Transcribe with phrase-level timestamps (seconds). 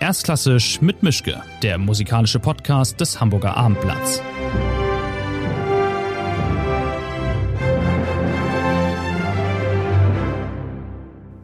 [0.00, 4.22] Erstklassisch mit Mischke, der musikalische Podcast des Hamburger Abendblatts.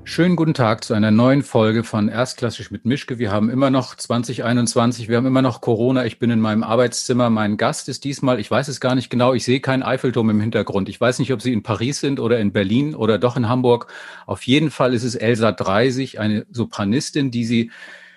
[0.05, 3.19] Schönen guten Tag zu einer neuen Folge von Erstklassisch mit Mischke.
[3.19, 6.05] Wir haben immer noch 2021, wir haben immer noch Corona.
[6.05, 7.31] Ich bin in meinem Arbeitszimmer.
[7.31, 10.41] Mein Gast ist diesmal, ich weiß es gar nicht genau, ich sehe keinen Eiffelturm im
[10.41, 10.89] Hintergrund.
[10.89, 13.89] Ich weiß nicht, ob Sie in Paris sind oder in Berlin oder doch in Hamburg.
[14.27, 17.73] Auf jeden Fall ist es Elsa Dreisig, eine Sopranistin, die Sie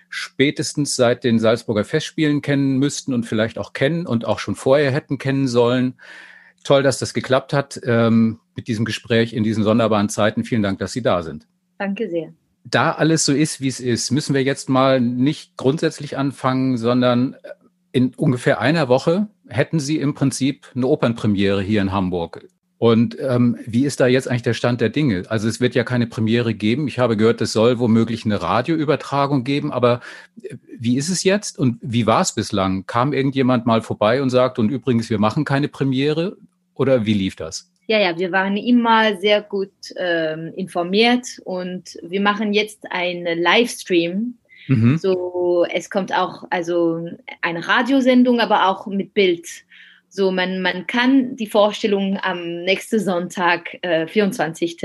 [0.10, 4.92] spätestens seit den Salzburger Festspielen kennen müssten und vielleicht auch kennen und auch schon vorher
[4.92, 5.96] hätten kennen sollen.
[6.64, 10.44] Toll, dass das geklappt hat ähm, mit diesem Gespräch in diesen sonderbaren Zeiten.
[10.44, 11.48] Vielen Dank, dass Sie da sind.
[11.78, 12.34] Danke sehr.
[12.64, 17.38] Da alles so ist, wie es ist, müssen wir jetzt mal nicht grundsätzlich anfangen, sondern
[17.94, 22.46] in ungefähr einer Woche hätten Sie im Prinzip eine Opernpremiere hier in Hamburg.
[22.80, 25.24] Und ähm, wie ist da jetzt eigentlich der Stand der Dinge?
[25.30, 26.88] Also es wird ja keine Premiere geben.
[26.88, 29.72] Ich habe gehört, es soll womöglich eine Radioübertragung geben.
[29.72, 30.02] Aber
[30.44, 32.86] äh, wie ist es jetzt und wie war es bislang?
[32.86, 36.38] Kam irgendjemand mal vorbei und sagt, und übrigens, wir machen keine Premiere?
[36.76, 37.72] Oder wie lief das?
[37.88, 44.36] Ja, ja, wir waren immer sehr gut ähm, informiert und wir machen jetzt einen Livestream.
[44.68, 44.98] Mhm.
[44.98, 47.10] So, es kommt auch also
[47.42, 49.48] eine Radiosendung, aber auch mit Bild.
[50.18, 54.76] So, man, man kann die Vorstellung am nächsten Sonntag, äh, 24.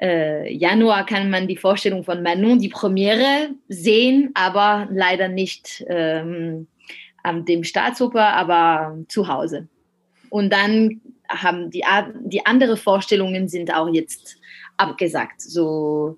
[0.00, 6.68] Äh, Januar, kann man die Vorstellung von Manon, die Premiere, sehen, aber leider nicht ähm,
[7.22, 9.68] am dem Staatsoper, aber zu Hause.
[10.30, 11.84] Und dann haben die,
[12.24, 14.38] die andere Vorstellungen sind auch jetzt
[14.78, 15.42] abgesagt.
[15.42, 16.16] So,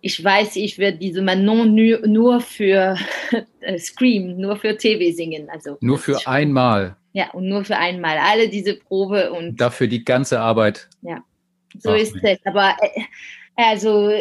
[0.00, 2.96] ich weiß, ich werde diese Manon nur, nur für
[3.62, 5.48] äh, Scream, nur für TV singen.
[5.50, 6.96] Also nur für einmal.
[7.12, 8.18] Ja, und nur für einmal.
[8.18, 9.60] Alle diese Probe und.
[9.60, 10.88] Dafür die ganze Arbeit.
[11.02, 11.24] Ja,
[11.78, 12.38] so Ach, ist es.
[12.44, 13.02] Aber äh,
[13.56, 14.12] also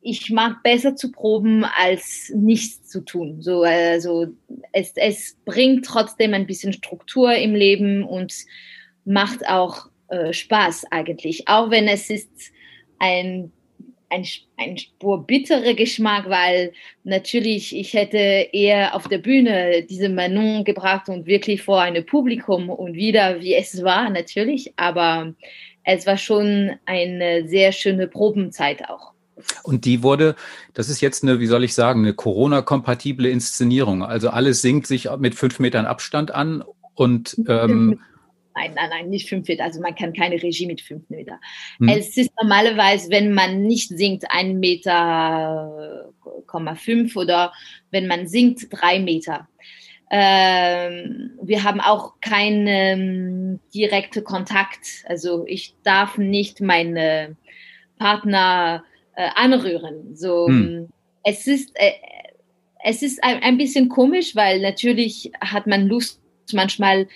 [0.00, 3.42] ich mag besser zu proben, als nichts zu tun.
[3.42, 4.26] So, also
[4.72, 8.32] es, es bringt trotzdem ein bisschen Struktur im Leben und
[9.04, 11.48] macht auch äh, Spaß eigentlich.
[11.48, 12.52] Auch wenn es ist
[12.98, 13.50] ein
[14.08, 14.24] ein,
[14.56, 16.72] ein Spur bitterer Geschmack, weil
[17.04, 18.18] natürlich ich hätte
[18.52, 23.54] eher auf der Bühne diese Manon gebracht und wirklich vor einem Publikum und wieder wie
[23.54, 25.34] es war natürlich, aber
[25.84, 29.12] es war schon eine sehr schöne Probenzeit auch.
[29.62, 30.34] Und die wurde,
[30.72, 34.02] das ist jetzt eine, wie soll ich sagen, eine Corona-kompatible Inszenierung.
[34.02, 36.64] Also alles singt sich mit fünf Metern Abstand an
[36.94, 38.00] und ähm,
[38.56, 39.64] Nein, nein, nein, nicht fünf Meter.
[39.64, 41.38] Also man kann keine Regie mit fünf Meter.
[41.78, 41.88] Hm.
[41.88, 46.10] Es ist normalerweise, wenn man nicht singt, ein Meter,
[46.76, 47.52] fünf oder
[47.90, 49.46] wenn man singt, drei Meter.
[50.10, 55.04] Ähm, wir haben auch keinen ähm, direkten Kontakt.
[55.06, 57.36] Also ich darf nicht meine
[57.98, 58.84] Partner
[59.16, 60.16] äh, anrühren.
[60.16, 60.88] So, hm.
[61.24, 61.92] es ist, äh,
[62.82, 66.22] es ist ein, ein bisschen komisch, weil natürlich hat man Lust
[66.52, 67.06] manchmal ähm,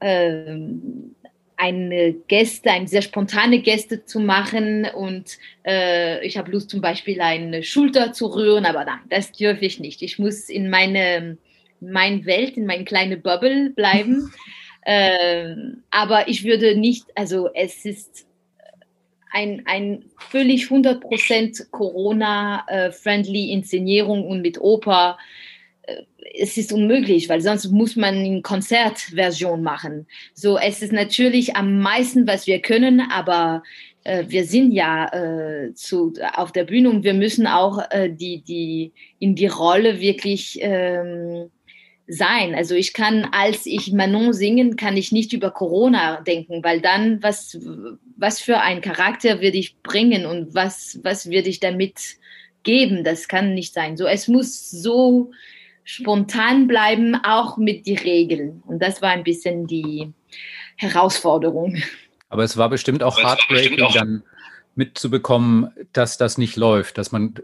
[0.00, 7.20] eine Gäste, eine sehr spontane Gäste zu machen und äh, ich habe Lust zum Beispiel
[7.20, 10.02] eine Schulter zu rühren, aber nein, das dürfe ich nicht.
[10.02, 11.38] Ich muss in meine,
[11.80, 14.32] meine Welt, in meine kleine Bubble bleiben.
[14.82, 15.54] äh,
[15.90, 18.26] aber ich würde nicht, also es ist
[19.32, 25.18] ein, ein völlig 100% Corona-friendly Inszenierung und mit Oper
[26.34, 30.06] es ist unmöglich, weil sonst muss man eine Konzertversion machen.
[30.34, 33.62] So, es ist natürlich am meisten, was wir können, aber
[34.04, 38.42] äh, wir sind ja äh, zu, auf der Bühne und wir müssen auch äh, die,
[38.42, 41.50] die, in die Rolle wirklich ähm,
[42.06, 42.54] sein.
[42.54, 47.22] Also ich kann, als ich Manon singen, kann ich nicht über Corona denken, weil dann,
[47.22, 47.58] was,
[48.16, 51.98] was für ein Charakter würde ich bringen und was, was würde ich damit
[52.62, 53.02] geben?
[53.02, 53.96] Das kann nicht sein.
[53.96, 55.32] So, es muss so
[55.86, 58.62] spontan bleiben, auch mit den Regeln.
[58.66, 60.12] Und das war ein bisschen die
[60.76, 61.76] Herausforderung.
[62.28, 64.22] Aber es war bestimmt auch heartbreaking, dann
[64.74, 67.34] mitzubekommen, dass das nicht läuft, dass man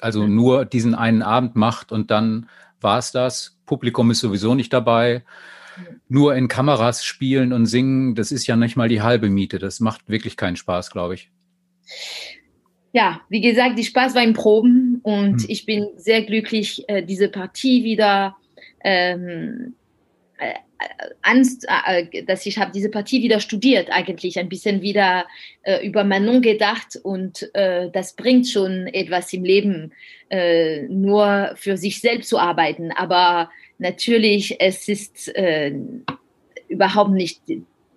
[0.00, 2.48] also nur diesen einen Abend macht und dann
[2.80, 3.58] war es das.
[3.66, 5.24] Publikum ist sowieso nicht dabei.
[6.08, 9.58] Nur in Kameras spielen und singen, das ist ja nicht mal die halbe Miete.
[9.58, 11.30] Das macht wirklich keinen Spaß, glaube ich
[12.92, 15.46] ja, wie gesagt, die Spaß war im Proben und mhm.
[15.48, 18.36] ich bin sehr glücklich, äh, diese Partie wieder,
[18.82, 19.74] ähm,
[20.38, 20.54] äh,
[21.22, 25.26] Angst, äh, dass ich habe diese Partie wieder studiert, eigentlich ein bisschen wieder
[25.62, 29.92] äh, über Manon gedacht und äh, das bringt schon etwas im Leben,
[30.30, 32.92] äh, nur für sich selbst zu arbeiten.
[32.92, 35.74] Aber natürlich, es ist äh,
[36.68, 37.42] überhaupt nicht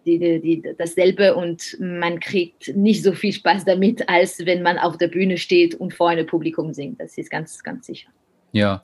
[0.05, 4.97] die, die, dasselbe und man kriegt nicht so viel Spaß damit, als wenn man auf
[4.97, 6.99] der Bühne steht und vor einem Publikum singt.
[6.99, 8.09] Das ist ganz, ganz sicher.
[8.51, 8.83] Ja.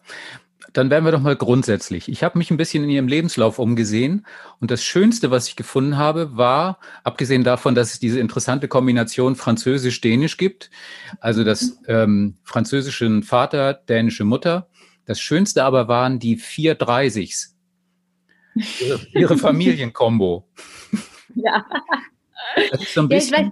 [0.73, 2.09] dann werden wir doch mal grundsätzlich.
[2.09, 4.25] Ich habe mich ein bisschen in Ihrem Lebenslauf umgesehen
[4.59, 9.35] und das Schönste, was ich gefunden habe, war, abgesehen davon, dass es diese interessante Kombination
[9.35, 10.69] Französisch-Dänisch gibt,
[11.19, 14.67] also das ähm, französische Vater, dänische Mutter.
[15.05, 17.55] Das Schönste aber waren die vier Dreißigs.
[18.79, 20.47] Ihre, ihre Familienkombo.
[21.35, 21.65] Ja.
[22.71, 23.51] Das ist so ein bisschen, ja,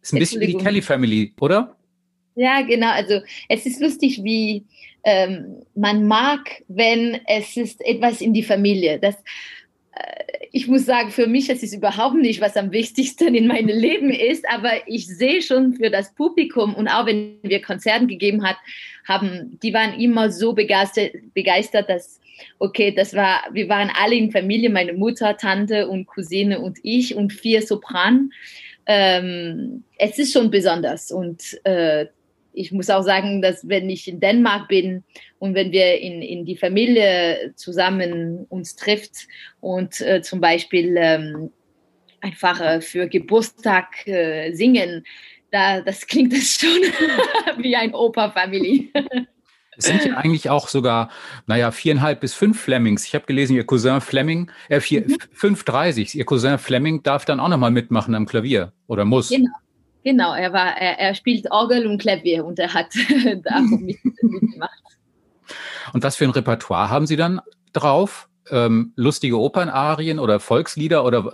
[0.00, 1.76] ist ein bisschen wie die Kelly Family, oder?
[2.34, 2.90] Ja, genau.
[2.90, 4.64] Also es ist lustig, wie
[5.04, 8.98] ähm, man mag, wenn es ist etwas in die Familie.
[8.98, 9.16] Das,
[9.92, 13.68] äh, ich muss sagen, für mich, das ist überhaupt nicht, was am wichtigsten in meinem
[13.68, 18.44] Leben ist, aber ich sehe schon für das Publikum und auch wenn wir Konzerten gegeben
[18.44, 18.56] hat,
[19.06, 22.20] haben, die waren immer so begeistert, begeistert, dass
[22.58, 27.14] okay, das war, wir waren alle in Familie, meine Mutter, Tante und Cousine und ich
[27.14, 28.30] und vier Sopran.
[28.86, 32.06] Ähm, es ist schon besonders und äh,
[32.52, 35.04] ich muss auch sagen, dass wenn ich in Dänemark bin
[35.38, 39.26] und wenn wir in, in die Familie zusammen uns trifft
[39.60, 41.50] und äh, zum Beispiel ähm,
[42.20, 45.04] einfach äh, für Geburtstag äh, singen,
[45.50, 46.82] da, das klingt das schon
[47.62, 48.90] wie ein Opa-Family.
[49.76, 51.08] Es sind ja eigentlich auch sogar,
[51.46, 53.06] naja, viereinhalb bis fünf Flemings.
[53.06, 55.16] Ich habe gelesen, Ihr Cousin Fleming, äh, vier, mhm.
[55.32, 56.14] fünf dreißig.
[56.14, 59.30] Ihr Cousin Fleming darf dann auch nochmal mitmachen am Klavier oder muss.
[59.30, 59.50] Genau.
[60.04, 62.88] Genau, er war, er, er spielt Orgel und Klavier und er hat
[63.44, 64.82] da mit, mitgemacht.
[65.92, 67.40] Und was für ein Repertoire haben Sie dann
[67.72, 68.28] drauf?
[68.50, 71.32] Ähm, lustige Opernarien oder Volkslieder oder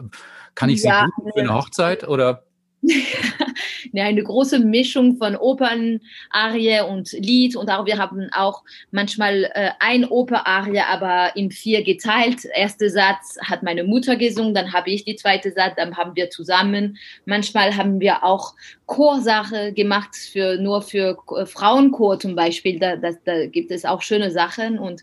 [0.54, 2.44] kann ich sie ja, für eine Hochzeit oder?
[3.94, 10.04] eine große Mischung von Opernarie und Lied und auch wir haben auch manchmal äh, ein
[10.04, 12.44] Operarie, aber in vier geteilt.
[12.54, 16.30] Erster Satz hat meine Mutter gesungen, dann habe ich die zweite Satz, dann haben wir
[16.30, 16.98] zusammen.
[17.24, 18.54] Manchmal haben wir auch
[18.86, 22.78] Chorsache gemacht für nur für äh, Frauenchor zum Beispiel.
[22.78, 25.02] Da, das, da gibt es auch schöne Sachen und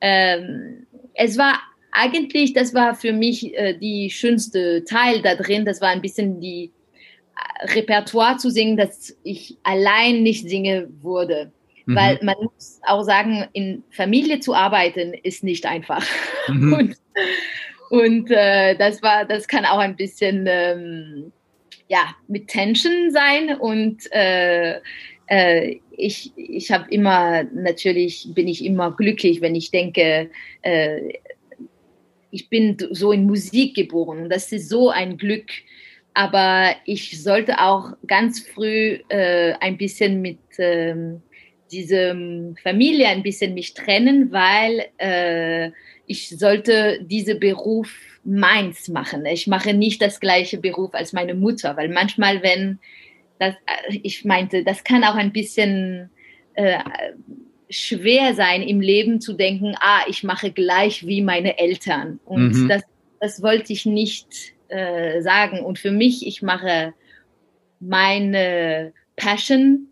[0.00, 1.60] ähm, es war
[1.92, 5.64] eigentlich, das war für mich äh, die schönste Teil da drin.
[5.64, 6.70] Das war ein bisschen die
[7.74, 11.52] Repertoire zu singen, das ich allein nicht singe würde.
[11.86, 11.96] Mhm.
[11.96, 16.04] Weil man muss auch sagen, in Familie zu arbeiten ist nicht einfach.
[16.48, 16.72] Mhm.
[16.72, 16.96] Und,
[17.90, 21.32] und äh, das war, das kann auch ein bisschen ähm,
[21.88, 23.56] ja, mit Tension sein.
[23.56, 24.78] Und äh,
[25.26, 30.30] äh, ich, ich habe immer, natürlich bin ich immer glücklich, wenn ich denke,
[30.62, 31.14] äh,
[32.30, 34.22] ich bin so in Musik geboren.
[34.22, 35.50] Und das ist so ein Glück,
[36.14, 41.22] aber ich sollte auch ganz früh äh, ein bisschen mit ähm,
[41.70, 45.70] diesem Familie ein bisschen mich trennen, weil äh,
[46.06, 49.24] ich sollte diesen Beruf meins machen.
[49.26, 52.80] Ich mache nicht das gleiche Beruf als meine Mutter, weil manchmal, wenn
[53.38, 53.54] das,
[53.88, 56.10] äh, ich meinte, das kann auch ein bisschen
[56.54, 56.78] äh,
[57.70, 62.18] schwer sein im Leben zu denken, ah, ich mache gleich wie meine Eltern.
[62.24, 62.68] Und mhm.
[62.68, 62.82] das,
[63.20, 65.60] das wollte ich nicht äh, sagen.
[65.60, 66.94] Und für mich, ich mache
[67.80, 69.88] meine Passion.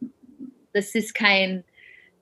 [0.73, 1.65] Das ist kein,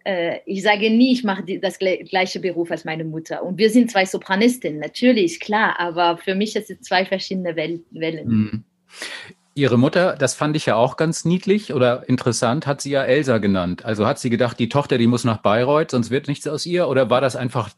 [0.05, 3.43] äh, ich sage nie, ich mache die, das gleiche Beruf als meine Mutter.
[3.43, 7.81] Und wir sind zwei Sopranistinnen, natürlich, klar, aber für mich ist es zwei verschiedene Wel
[7.91, 8.29] Wellen.
[8.29, 8.64] Mhm.
[9.55, 13.38] Ihre Mutter, das fand ich ja auch ganz niedlich oder interessant, hat sie ja Elsa
[13.38, 13.87] genannt.
[13.87, 16.88] Also hat sie gedacht, die Tochter, die muss nach Bayreuth, sonst wird nichts aus ihr?
[16.88, 17.71] Oder war das einfach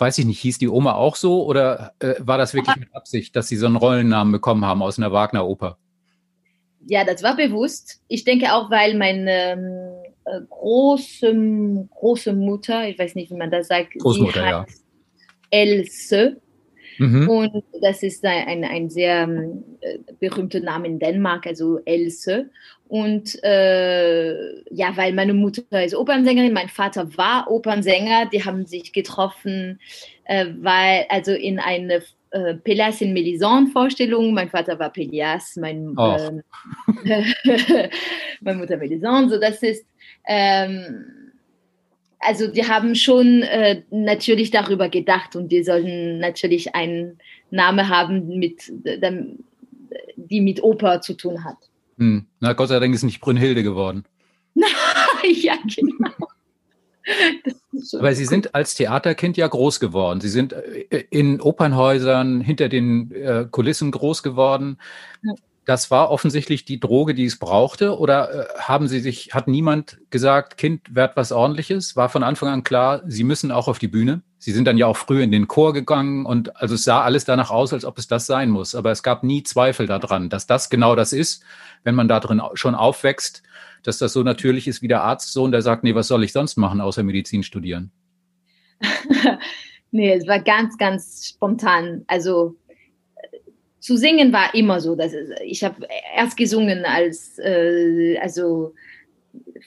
[0.00, 3.36] weiß ich nicht, hieß die Oma auch so oder äh, war das wirklich mit Absicht,
[3.36, 5.78] dass Sie so einen Rollennamen bekommen haben aus einer Wagner-Oper?
[6.86, 8.00] Ja, das war bewusst.
[8.08, 9.92] Ich denke auch, weil meine ähm,
[10.24, 14.66] äh, große, große Mutter, ich weiß nicht, wie man das sagt, Großmutter, ja.
[15.50, 16.40] Else.
[16.98, 17.28] Mhm.
[17.28, 19.28] Und das ist ein, ein, ein sehr
[19.80, 22.50] äh, berühmter Name in Dänemark, also Else.
[22.90, 28.92] Und äh, ja, weil meine Mutter ist Opernsängerin, mein Vater war Opernsänger, die haben sich
[28.92, 29.78] getroffen,
[30.24, 34.34] äh, weil, also in eine äh, Pelias in Melisande Vorstellung.
[34.34, 36.42] Mein Vater war Pelias, mein, äh,
[38.40, 39.34] meine Mutter Melisande.
[39.34, 39.86] So, das ist,
[40.26, 41.32] ähm,
[42.18, 47.20] also die haben schon äh, natürlich darüber gedacht und die sollten natürlich einen
[47.52, 48.64] Namen haben, mit,
[50.16, 51.69] die mit Oper zu tun hat.
[52.00, 52.26] Hm.
[52.40, 54.04] Na, Gott sei Dank ist nicht Brünnhilde geworden.
[55.22, 56.10] ja, genau.
[57.98, 60.20] Aber Sie sind als Theaterkind ja groß geworden.
[60.20, 64.78] Sie sind äh, in Opernhäusern hinter den äh, Kulissen groß geworden.
[65.66, 67.98] Das war offensichtlich die Droge, die es brauchte.
[67.98, 71.96] Oder äh, haben Sie sich, hat niemand gesagt, Kind, werd was ordentliches?
[71.96, 74.22] War von Anfang an klar, Sie müssen auch auf die Bühne?
[74.42, 77.26] Sie sind dann ja auch früh in den Chor gegangen und also es sah alles
[77.26, 78.74] danach aus, als ob es das sein muss.
[78.74, 81.44] Aber es gab nie Zweifel daran, dass das genau das ist,
[81.84, 83.42] wenn man da drin schon aufwächst,
[83.82, 86.56] dass das so natürlich ist wie der Arztsohn, der sagt, nee, was soll ich sonst
[86.56, 87.90] machen, außer Medizin studieren?
[89.90, 92.04] nee, es war ganz, ganz spontan.
[92.06, 92.56] Also
[93.78, 94.96] zu singen war immer so.
[94.96, 95.12] Dass
[95.44, 98.72] ich habe erst gesungen als, äh, also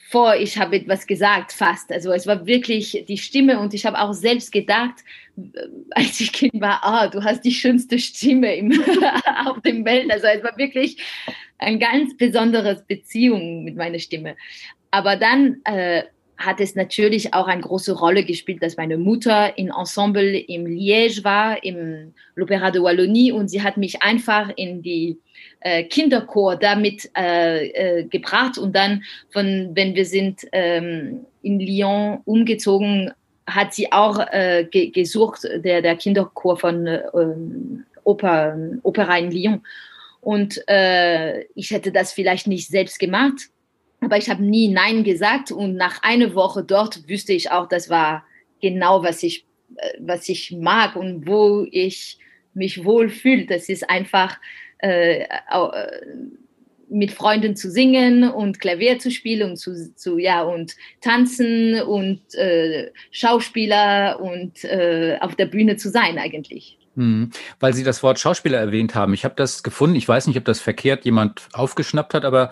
[0.08, 1.90] vor ich habe etwas gesagt fast.
[1.92, 4.94] Also es war wirklich die Stimme und ich habe auch selbst gedacht,
[5.90, 8.72] als ich Kind war, ah, du hast die schönste Stimme im,
[9.46, 10.10] auf dem Welt.
[10.10, 11.02] Also es war wirklich
[11.58, 14.36] ein ganz besonderes Beziehung mit meiner Stimme.
[14.90, 16.04] Aber dann äh,
[16.36, 21.24] hat es natürlich auch eine große Rolle gespielt, dass meine Mutter in Ensemble im Liège
[21.24, 25.18] war, im L'Opéra de Wallonie, und sie hat mich einfach in die
[25.64, 28.58] äh, Kinderchor damit äh, äh, gebracht.
[28.58, 33.12] Und dann, von, wenn wir sind ähm, in Lyon umgezogen,
[33.46, 37.00] hat sie auch äh, ge gesucht, der, der Kinderchor von äh,
[38.04, 39.62] Oper, Opera in Lyon.
[40.20, 43.48] Und äh, ich hätte das vielleicht nicht selbst gemacht,
[44.00, 45.50] aber ich habe nie Nein gesagt.
[45.50, 48.24] Und nach einer Woche dort wüsste ich auch, das war
[48.60, 52.18] genau, was ich, äh, was ich mag und wo ich
[52.52, 53.46] mich wohlfühle.
[53.46, 54.38] Das ist einfach
[54.84, 55.26] äh, äh,
[56.90, 62.34] mit Freunden zu singen und Klavier zu spielen und zu, zu ja und tanzen und
[62.34, 66.78] äh, Schauspieler und äh, auf der Bühne zu sein eigentlich.
[66.96, 69.14] Hm, weil Sie das Wort Schauspieler erwähnt haben.
[69.14, 69.96] Ich habe das gefunden.
[69.96, 72.50] Ich weiß nicht, ob das verkehrt jemand aufgeschnappt hat, aber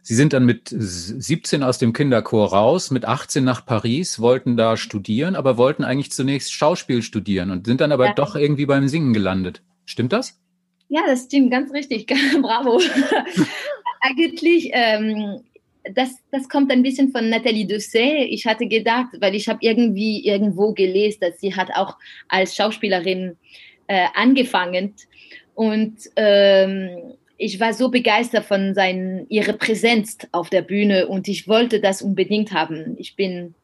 [0.00, 4.76] Sie sind dann mit 17 aus dem Kinderchor raus, mit 18 nach Paris, wollten da
[4.76, 8.12] studieren, aber wollten eigentlich zunächst Schauspiel studieren und sind dann aber ja.
[8.12, 9.62] doch irgendwie beim Singen gelandet.
[9.86, 10.38] Stimmt das?
[10.94, 12.06] Ja, das stimmt, ganz richtig.
[12.40, 12.80] Bravo.
[14.00, 15.40] eigentlich, ähm,
[15.92, 18.26] das, das kommt ein bisschen von Nathalie Dessay.
[18.26, 21.96] Ich hatte gedacht, weil ich habe irgendwie irgendwo gelesen, dass sie hat auch
[22.28, 23.36] als Schauspielerin
[23.88, 24.94] äh, angefangen
[25.54, 31.48] und ähm, ich war so begeistert von seinen, ihrer Präsenz auf der Bühne und ich
[31.48, 32.94] wollte das unbedingt haben.
[32.98, 33.56] Ich bin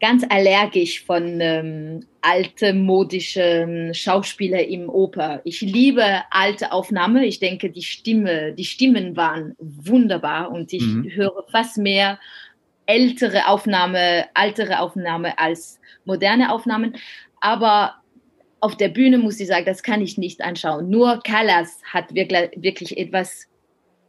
[0.00, 5.40] ganz allergisch von ähm, alte modischen Schauspieler im Oper.
[5.44, 7.22] Ich liebe alte Aufnahmen.
[7.22, 11.10] Ich denke, die Stimme, die Stimmen waren wunderbar und ich mhm.
[11.10, 12.18] höre fast mehr
[12.86, 16.96] ältere Aufnahme, ältere Aufnahme als moderne Aufnahmen.
[17.40, 17.96] Aber
[18.60, 20.88] auf der Bühne muss ich sagen, das kann ich nicht anschauen.
[20.88, 23.46] Nur Callas hat wirklich, wirklich etwas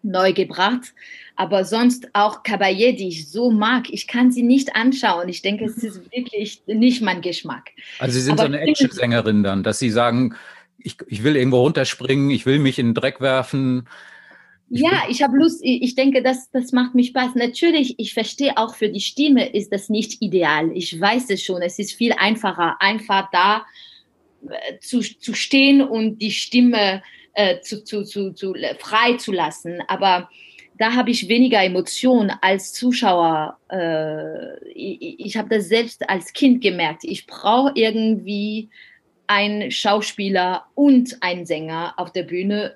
[0.03, 0.93] neu gebracht.
[1.35, 5.29] Aber sonst auch Caballé, die ich so mag, ich kann sie nicht anschauen.
[5.29, 7.69] Ich denke, es ist wirklich nicht mein Geschmack.
[7.99, 10.35] Also Sie sind Aber so eine Actionsängerin dann, dass Sie sagen,
[10.79, 13.87] ich, ich will irgendwo runterspringen, ich will mich in den Dreck werfen.
[14.69, 17.35] Ich ja, ich habe Lust, ich denke, das, das macht mich Spaß.
[17.35, 20.71] Natürlich, ich verstehe auch für die Stimme ist das nicht ideal.
[20.73, 23.65] Ich weiß es schon, es ist viel einfacher, einfach da
[24.49, 27.01] äh, zu, zu stehen und die Stimme
[27.37, 29.79] äh, zu, zu, zu, zu, frei zu lassen.
[29.87, 30.27] Aber
[30.79, 33.57] da habe ich weniger Emotionen als Zuschauer.
[33.71, 37.03] Äh, ich ich habe das selbst als Kind gemerkt.
[37.03, 38.69] Ich brauche irgendwie
[39.27, 42.75] einen Schauspieler und einen Sänger auf der Bühne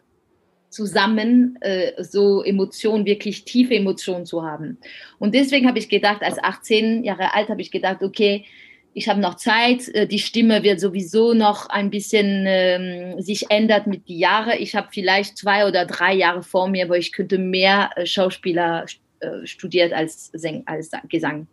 [0.70, 4.78] zusammen, äh, so Emotionen, wirklich tiefe Emotionen zu haben.
[5.18, 8.46] Und deswegen habe ich gedacht, als 18 Jahre alt habe ich gedacht, okay,
[8.94, 13.88] ich habe noch Zeit, äh, die Stimme wird sowieso noch ein bisschen ähm, sich ändert
[13.88, 14.58] mit die Jahre.
[14.58, 18.86] Ich habe vielleicht zwei oder drei Jahre vor mir, wo ich könnte mehr äh, Schauspieler
[19.20, 20.32] äh, studiert als,
[20.66, 21.48] als Gesang.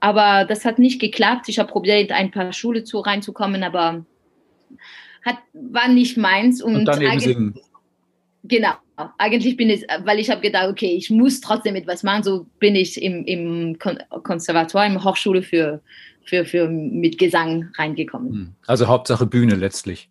[0.00, 1.48] Aber das hat nicht geklappt.
[1.48, 4.04] Ich habe probiert, ein paar Schule zu reinzukommen, aber
[5.24, 6.60] hat, war nicht meins.
[6.60, 7.60] Und, und dann eben singen.
[8.46, 8.74] Genau,
[9.16, 12.22] eigentlich bin ich, weil ich habe gedacht, okay, ich muss trotzdem etwas machen.
[12.22, 15.80] So bin ich im, im Konservatoire, im Hochschule für
[16.24, 18.32] für, für mit Gesang reingekommen.
[18.32, 18.54] Hm.
[18.66, 20.08] Also Hauptsache Bühne letztlich.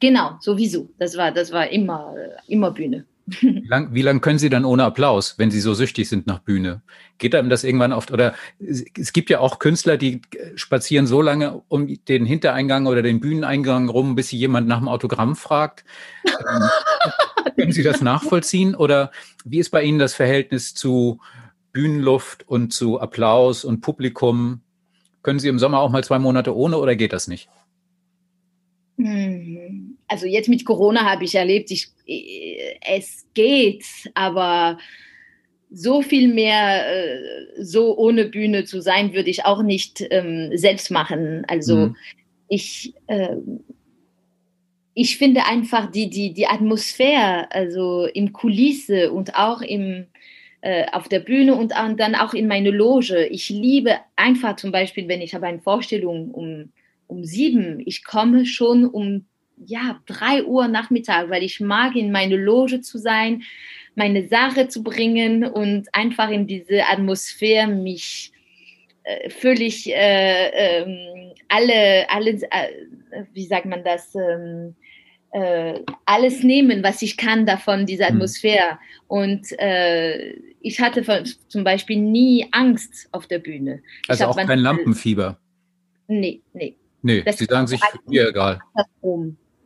[0.00, 0.90] Genau, sowieso.
[0.98, 2.14] Das war, das war immer,
[2.48, 3.04] immer Bühne.
[3.26, 6.40] Wie lange wie lang können Sie dann ohne Applaus, wenn Sie so süchtig sind nach
[6.40, 6.82] Bühne?
[7.18, 8.10] Geht einem das irgendwann oft?
[8.10, 10.22] Oder es gibt ja auch Künstler, die
[10.56, 14.88] spazieren so lange um den Hintereingang oder den Bühneneingang rum, bis sie jemand nach dem
[14.88, 15.84] Autogramm fragt.
[16.26, 16.62] Ähm,
[17.56, 18.74] können Sie das nachvollziehen?
[18.74, 19.12] Oder
[19.44, 21.20] wie ist bei Ihnen das Verhältnis zu
[21.72, 24.61] Bühnenluft und zu Applaus und Publikum?
[25.22, 27.48] Können Sie im Sommer auch mal zwei Monate ohne oder geht das nicht?
[28.98, 31.88] Hm, also jetzt mit Corona habe ich erlebt, ich,
[32.80, 34.78] es geht, aber
[35.70, 40.90] so viel mehr äh, so ohne Bühne zu sein, würde ich auch nicht ähm, selbst
[40.90, 41.44] machen.
[41.48, 41.96] Also mhm.
[42.48, 43.36] ich, äh,
[44.92, 50.06] ich finde einfach die, die, die Atmosphäre, also im Kulisse und auch im,
[50.62, 53.26] äh, auf der Bühne und dann auch in meine Loge.
[53.26, 56.72] Ich liebe einfach zum Beispiel, wenn ich habe eine Vorstellung um,
[57.08, 59.26] um sieben, ich komme schon um
[59.66, 63.42] ja, drei Uhr Nachmittag, weil ich mag in meine Loge zu sein,
[63.94, 68.32] meine Sache zu bringen und einfach in diese Atmosphäre mich
[69.04, 72.68] äh, völlig äh, ähm, alle, alles, äh,
[73.32, 74.74] wie sagt man das, ähm,
[75.32, 78.16] äh, alles nehmen, was ich kann davon, dieser hm.
[78.16, 78.72] Atmosphäre.
[78.72, 79.06] Mhm.
[79.08, 83.82] Und äh, ich hatte zum Beispiel nie Angst auf der Bühne.
[84.08, 85.38] Also auch kein Lampenfieber?
[86.08, 86.76] Nee, nee.
[87.02, 88.60] Nee, das Sie sagen sich, mir egal.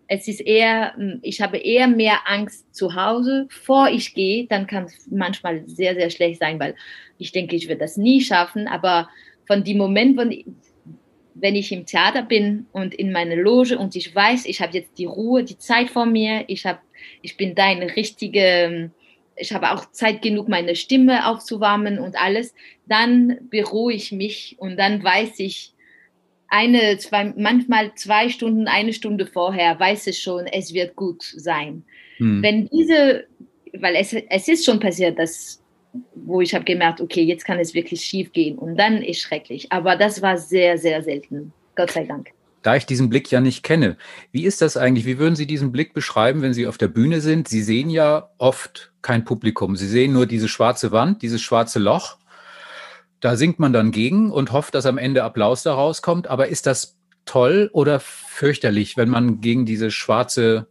[0.08, 4.66] Es ist eher, hm, ich habe eher mehr Angst zu Hause, vor ich gehe, dann
[4.66, 6.76] kann es manchmal sehr, sehr schlecht sein, weil
[7.18, 9.08] ich denke, ich werde das nie schaffen, aber
[9.46, 10.16] von dem Moment,
[11.34, 14.96] wenn ich im Theater bin und in meiner Loge und ich weiß, ich habe jetzt
[14.98, 16.80] die Ruhe, die Zeit vor mir, ich, hab,
[17.20, 18.90] ich bin da eine richtige,
[19.36, 22.54] ich habe auch Zeit genug, meine Stimme aufzuwärmen und alles,
[22.86, 25.72] dann beruhige ich mich und dann weiß ich,
[26.48, 31.84] eine, zwei, manchmal zwei Stunden, eine Stunde vorher weiß ich schon, es wird gut sein.
[32.18, 32.42] Hm.
[32.42, 33.26] Wenn diese,
[33.72, 35.62] weil es, es ist schon passiert, dass
[36.14, 39.70] wo ich habe gemerkt, okay, jetzt kann es wirklich schief gehen und dann ist schrecklich.
[39.70, 41.52] Aber das war sehr, sehr selten.
[41.74, 42.30] Gott sei Dank.
[42.66, 43.96] Da ich diesen Blick ja nicht kenne,
[44.32, 45.06] wie ist das eigentlich?
[45.06, 47.46] Wie würden Sie diesen Blick beschreiben, wenn Sie auf der Bühne sind?
[47.46, 49.76] Sie sehen ja oft kein Publikum.
[49.76, 52.16] Sie sehen nur diese schwarze Wand, dieses schwarze Loch.
[53.20, 56.26] Da singt man dann gegen und hofft, dass am Ende Applaus daraus kommt.
[56.26, 60.66] Aber ist das toll oder fürchterlich, wenn man gegen diese schwarze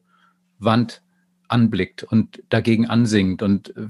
[0.60, 1.02] Wand
[1.48, 3.42] anblickt und dagegen ansingt.
[3.42, 3.88] Und äh,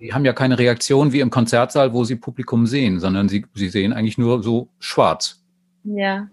[0.00, 3.68] sie haben ja keine Reaktion wie im Konzertsaal, wo sie Publikum sehen, sondern sie, sie
[3.68, 5.44] sehen eigentlich nur so schwarz.
[5.84, 6.28] Ja,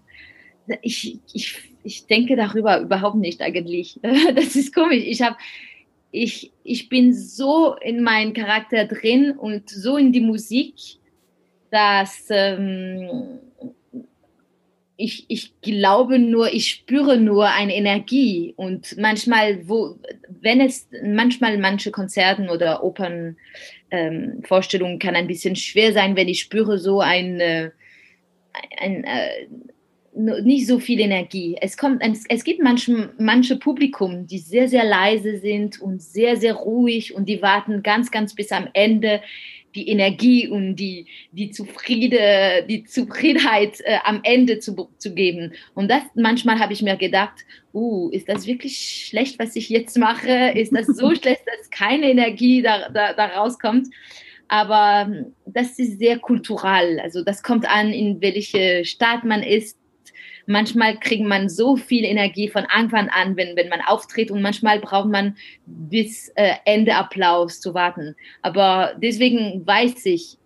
[0.82, 4.00] ich, ich, ich denke darüber überhaupt nicht eigentlich.
[4.36, 5.04] Das ist komisch.
[5.06, 5.38] Ich habe
[6.12, 10.75] ich, ich bin so in meinen Charakter drin und so in die Musik,
[11.72, 13.40] dass ähm,
[14.98, 19.98] ich, ich glaube nur, ich spüre nur eine Energie und manchmal, wo,
[20.42, 26.42] wenn es manchmal manche Konzerten oder Opernvorstellungen ähm, kann ein bisschen schwer sein, wenn ich
[26.42, 27.72] spüre so ein, äh,
[28.80, 29.48] ein äh,
[30.13, 31.55] nicht so viel Energie.
[31.62, 36.53] Es kommt, es gibt manche, manche Publikum, die sehr, sehr leise sind und sehr, sehr
[36.53, 39.22] ruhig und die warten ganz, ganz bis am Ende
[39.75, 45.53] die Energie und die, die, Zufriede, die Zufriedenheit äh, am Ende zu, zu geben.
[45.74, 49.98] Und das manchmal habe ich mir gedacht, uh, ist das wirklich schlecht, was ich jetzt
[49.98, 50.51] mache?
[50.55, 53.88] Ist das so schlecht, dass keine Energie da, da, da rauskommt?
[54.50, 57.00] Aber hm, das ist sehr kultural.
[57.00, 59.77] Also das kommt an, in welche Stadt man ist,
[60.51, 64.79] manchmal kriegt man so viel Energie von Anfang an, wenn, wenn man auftritt und manchmal
[64.79, 65.35] braucht man
[65.66, 68.16] bis äh, Ende Applaus zu warten.
[68.42, 70.37] Aber deswegen weiß ich,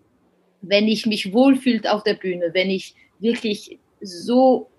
[0.61, 4.69] wenn ich mich wohlfühlt auf der Bühne, wenn ich wirklich so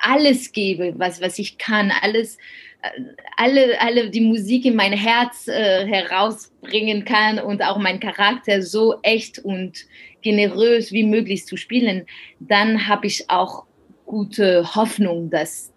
[0.00, 2.38] alles gebe, was, was ich kann, alles,
[2.82, 2.88] äh,
[3.36, 8.96] alle, alle die Musik in mein Herz äh, herausbringen kann und auch mein Charakter so
[9.02, 9.86] echt und
[10.22, 12.06] generös wie möglich zu spielen,
[12.40, 13.65] dann habe ich auch
[14.06, 15.72] gute Hoffnung, dass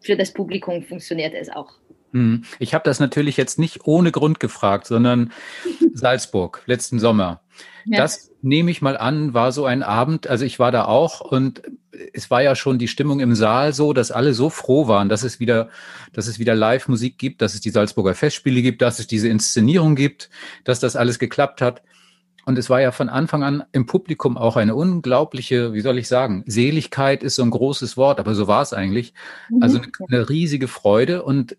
[0.00, 1.74] für das Publikum funktioniert es auch.
[2.12, 2.44] Hm.
[2.58, 5.32] Ich habe das natürlich jetzt nicht ohne Grund gefragt, sondern
[5.94, 7.40] Salzburg letzten Sommer.
[7.86, 7.98] Ja.
[7.98, 11.62] Das nehme ich mal an, war so ein Abend, also ich war da auch und
[12.12, 15.22] es war ja schon die Stimmung im Saal so, dass alle so froh waren, dass
[15.22, 15.68] es wieder,
[16.12, 19.94] dass es wieder Live-Musik gibt, dass es die Salzburger Festspiele gibt, dass es diese Inszenierung
[19.96, 20.30] gibt,
[20.64, 21.82] dass das alles geklappt hat.
[22.44, 26.08] Und es war ja von Anfang an im Publikum auch eine unglaubliche, wie soll ich
[26.08, 29.14] sagen, Seligkeit ist so ein großes Wort, aber so war es eigentlich.
[29.50, 29.62] Mhm.
[29.62, 31.56] Also eine, eine riesige Freude und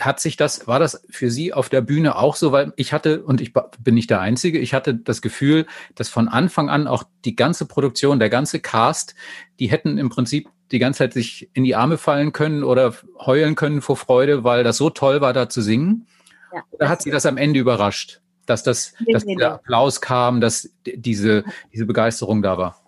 [0.00, 2.52] hat sich das, war das für Sie auf der Bühne auch so?
[2.52, 6.28] Weil ich hatte, und ich bin nicht der Einzige, ich hatte das Gefühl, dass von
[6.28, 9.14] Anfang an auch die ganze Produktion, der ganze Cast,
[9.58, 13.54] die hätten im Prinzip die ganze Zeit sich in die Arme fallen können oder heulen
[13.54, 16.06] können vor Freude, weil das so toll war, da zu singen.
[16.54, 18.20] Ja, oder hat Sie das am Ende überrascht?
[18.48, 19.54] Dass das, nee, dass nee, dieser nee.
[19.54, 22.80] Applaus kam, dass diese, diese Begeisterung da war?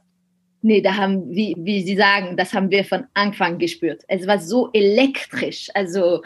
[0.62, 4.02] Nee, da haben, wie, wie Sie sagen, das haben wir von Anfang gespürt.
[4.08, 5.68] Es war so elektrisch.
[5.72, 6.22] Also,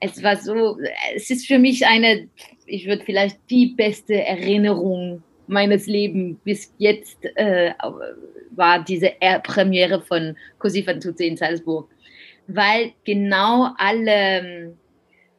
[0.00, 0.78] es war so,
[1.16, 2.28] es ist für mich eine,
[2.66, 7.72] ich würde vielleicht die beste Erinnerung meines Lebens bis jetzt äh,
[8.52, 11.88] war diese Premiere von Così fan tutte in Salzburg.
[12.46, 14.76] Weil genau alle,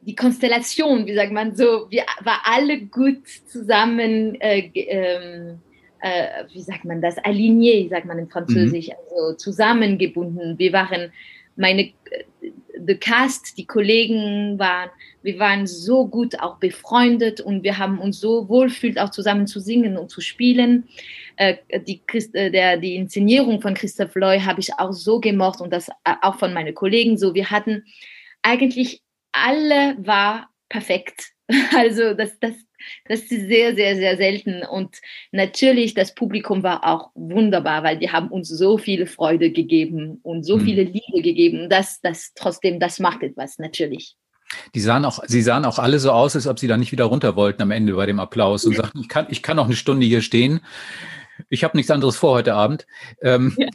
[0.06, 5.58] die Konstellation, wie sagt man so, wir war alle gut zusammen, äh, ähm,
[6.00, 8.94] äh, wie sagt man das, aligné, sagt man in Französisch, mhm.
[9.10, 10.58] also zusammengebunden.
[10.58, 11.10] Wir waren,
[11.56, 12.50] meine, äh,
[12.86, 14.90] the cast, die Kollegen waren,
[15.22, 19.60] wir waren so gut auch befreundet und wir haben uns so wohlfühlt, auch zusammen zu
[19.60, 20.88] singen und zu spielen.
[21.36, 25.62] Äh, die, Christ, äh, der, die Inszenierung von Christoph Loy habe ich auch so gemocht
[25.62, 27.34] und das äh, auch von meinen Kollegen so.
[27.34, 27.84] Wir hatten
[28.42, 29.03] eigentlich
[29.34, 31.30] alle war perfekt.
[31.76, 32.54] Also das, das,
[33.06, 34.62] Das ist sehr, sehr, sehr selten.
[34.64, 34.96] Und
[35.32, 40.44] natürlich, das Publikum war auch wunderbar, weil die haben uns so viele Freude gegeben und
[40.44, 40.60] so mhm.
[40.62, 41.68] viele Liebe gegeben.
[41.68, 44.16] Das, das trotzdem, das macht etwas, natürlich.
[44.74, 47.04] Die sahen auch, sie sahen auch alle so aus, als ob sie da nicht wieder
[47.04, 49.76] runter wollten am Ende bei dem Applaus und sagten, ich kann, ich kann auch eine
[49.76, 50.60] Stunde hier stehen.
[51.48, 52.86] Ich habe nichts anderes vor heute Abend.
[53.20, 53.68] Ähm, ja.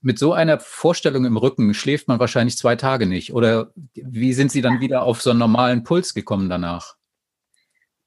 [0.00, 3.32] Mit so einer Vorstellung im Rücken schläft man wahrscheinlich zwei Tage nicht.
[3.32, 6.96] Oder wie sind Sie dann wieder auf so einen normalen Puls gekommen danach?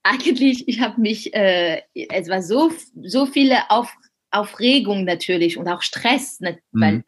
[0.04, 3.94] Eigentlich, ich habe mich, äh, es war so, so viele auf,
[4.32, 6.82] Aufregung natürlich und auch Stress, ne, mhm.
[6.82, 7.04] weil,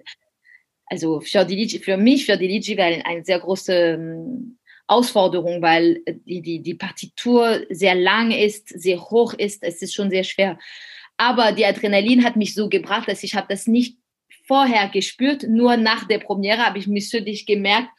[0.86, 6.02] also für, die, für mich, für die Ligi war eine sehr große ähm, Herausforderung, weil
[6.26, 9.64] die, die, die Partitur sehr lang ist, sehr hoch ist.
[9.64, 10.60] Es ist schon sehr schwer.
[11.18, 13.98] Aber die Adrenalin hat mich so gebracht, dass ich habe das nicht
[14.48, 15.44] vorher gespürt.
[15.48, 17.90] Nur nach der Premiere habe ich mich wirklich gemerkt,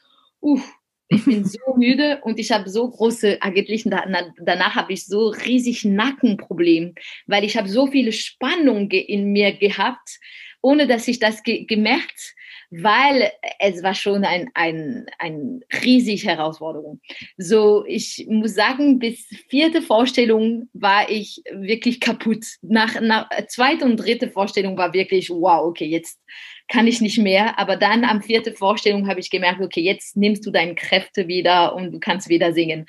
[0.41, 0.61] uh,
[1.09, 5.85] ich bin so müde und ich habe so große, eigentlich danach habe ich so riesig
[5.85, 6.95] Nackenproblem,
[7.27, 10.19] weil ich habe so viele Spannung in mir gehabt,
[10.63, 12.35] ohne dass ich das ge gemerkt
[12.71, 17.01] weil es war schon ein, ein, ein riesig Herausforderung.
[17.37, 22.45] So, ich muss sagen, bis vierte Vorstellung war ich wirklich kaputt.
[22.63, 26.21] Nach, nach zweite und dritte Vorstellung war wirklich, wow, okay, jetzt
[26.69, 27.59] kann ich nicht mehr.
[27.59, 31.75] Aber dann am vierte Vorstellung habe ich gemerkt, okay, jetzt nimmst du deine Kräfte wieder
[31.75, 32.87] und du kannst wieder singen.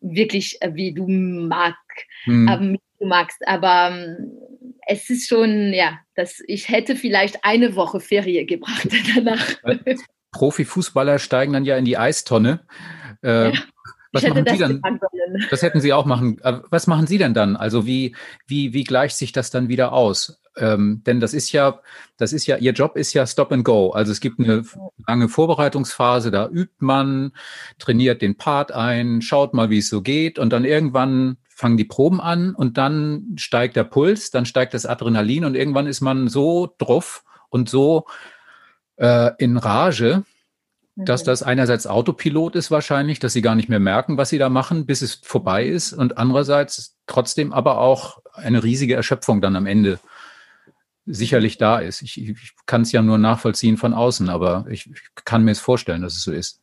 [0.00, 1.78] Wirklich, äh, wie du magst.
[2.24, 2.78] Hm.
[3.02, 3.38] Du magst.
[3.46, 4.32] Aber ähm,
[4.86, 9.44] es ist schon, ja, dass ich hätte vielleicht eine Woche Ferie gebracht danach.
[10.32, 12.60] Profifußballer steigen dann ja in die Eistonne.
[13.22, 13.60] Äh, ja.
[14.12, 14.80] Was machen Sie dann?
[15.50, 16.38] Das hätten Sie auch machen.
[16.42, 17.56] Äh, was machen Sie denn dann?
[17.56, 18.14] Also wie,
[18.46, 20.40] wie, wie gleicht sich das dann wieder aus?
[20.56, 21.80] Ähm, denn das ist ja,
[22.18, 23.90] das ist ja, Ihr Job ist ja Stop and Go.
[23.90, 24.64] Also es gibt eine
[25.08, 27.32] lange Vorbereitungsphase, da übt man,
[27.78, 31.84] trainiert den Part ein, schaut mal, wie es so geht und dann irgendwann fangen die
[31.84, 36.26] Proben an und dann steigt der Puls, dann steigt das Adrenalin und irgendwann ist man
[36.26, 38.04] so drauf und so
[38.96, 40.24] äh, in Rage,
[40.96, 41.26] dass mhm.
[41.26, 44.86] das einerseits Autopilot ist wahrscheinlich, dass sie gar nicht mehr merken, was sie da machen,
[44.86, 50.00] bis es vorbei ist und andererseits trotzdem aber auch eine riesige Erschöpfung dann am Ende
[51.06, 52.02] sicherlich da ist.
[52.02, 55.60] Ich, ich kann es ja nur nachvollziehen von außen, aber ich, ich kann mir es
[55.60, 56.60] vorstellen, dass es so ist.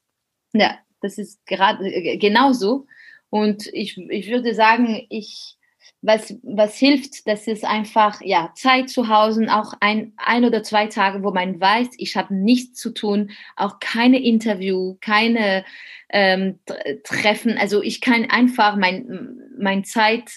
[0.52, 2.86] Ja, das ist gerade äh, genauso.
[3.30, 5.56] Und ich, ich würde sagen, ich,
[6.02, 10.88] was, was hilft, das ist einfach ja, Zeit zu Hause, auch ein, ein oder zwei
[10.88, 15.66] Tage, wo man weiß, ich habe nichts zu tun, auch keine Interview, keine
[16.10, 16.60] ähm,
[17.04, 17.58] Treffen.
[17.58, 20.32] Also ich kann einfach mein, mein Zeit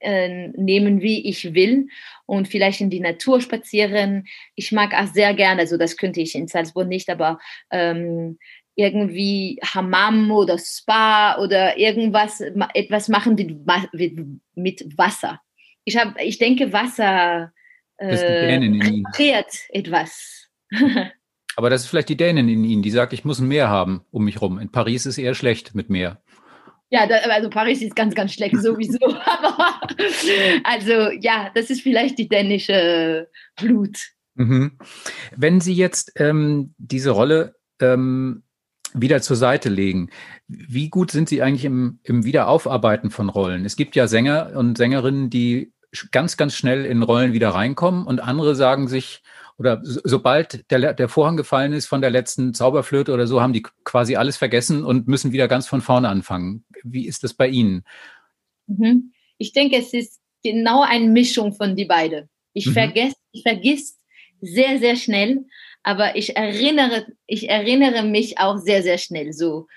[0.00, 1.88] äh, nehmen, wie ich will
[2.26, 4.26] und vielleicht in die Natur spazieren.
[4.54, 7.38] Ich mag auch sehr gerne, also das könnte ich in Salzburg nicht, aber
[7.70, 8.38] ähm,
[8.76, 12.40] irgendwie Hammam oder Spa oder irgendwas,
[12.74, 14.18] etwas machen mit,
[14.54, 15.40] mit Wasser.
[15.84, 17.52] Ich, hab, ich denke, Wasser
[17.96, 18.62] äh,
[19.70, 20.48] etwas.
[21.56, 24.04] Aber das ist vielleicht die Dänin in Ihnen, die sagt, ich muss ein Meer haben
[24.10, 24.58] um mich rum.
[24.58, 26.20] In Paris ist eher schlecht mit Meer.
[26.90, 28.98] Ja, da, also Paris ist ganz, ganz schlecht sowieso.
[29.24, 29.80] Aber
[30.64, 33.96] also ja, das ist vielleicht die dänische Blut.
[34.34, 34.78] Mhm.
[35.34, 38.42] Wenn Sie jetzt ähm, diese Rolle ähm,
[39.00, 40.10] wieder zur Seite legen.
[40.48, 43.64] Wie gut sind Sie eigentlich im, im Wiederaufarbeiten von Rollen?
[43.64, 45.72] Es gibt ja Sänger und Sängerinnen, die
[46.10, 49.22] ganz, ganz schnell in Rollen wieder reinkommen und andere sagen sich,
[49.58, 53.62] oder sobald der, der Vorhang gefallen ist von der letzten Zauberflöte oder so, haben die
[53.84, 56.64] quasi alles vergessen und müssen wieder ganz von vorne anfangen.
[56.82, 57.84] Wie ist das bei Ihnen?
[58.66, 59.12] Mhm.
[59.38, 62.28] Ich denke, es ist genau eine Mischung von die beiden.
[62.52, 62.72] Ich mhm.
[62.72, 63.98] vergesse, ich vergiss
[64.40, 65.46] sehr, sehr schnell,
[65.86, 69.32] aber ich erinnere, ich erinnere mich auch sehr, sehr schnell.
[69.32, 69.68] So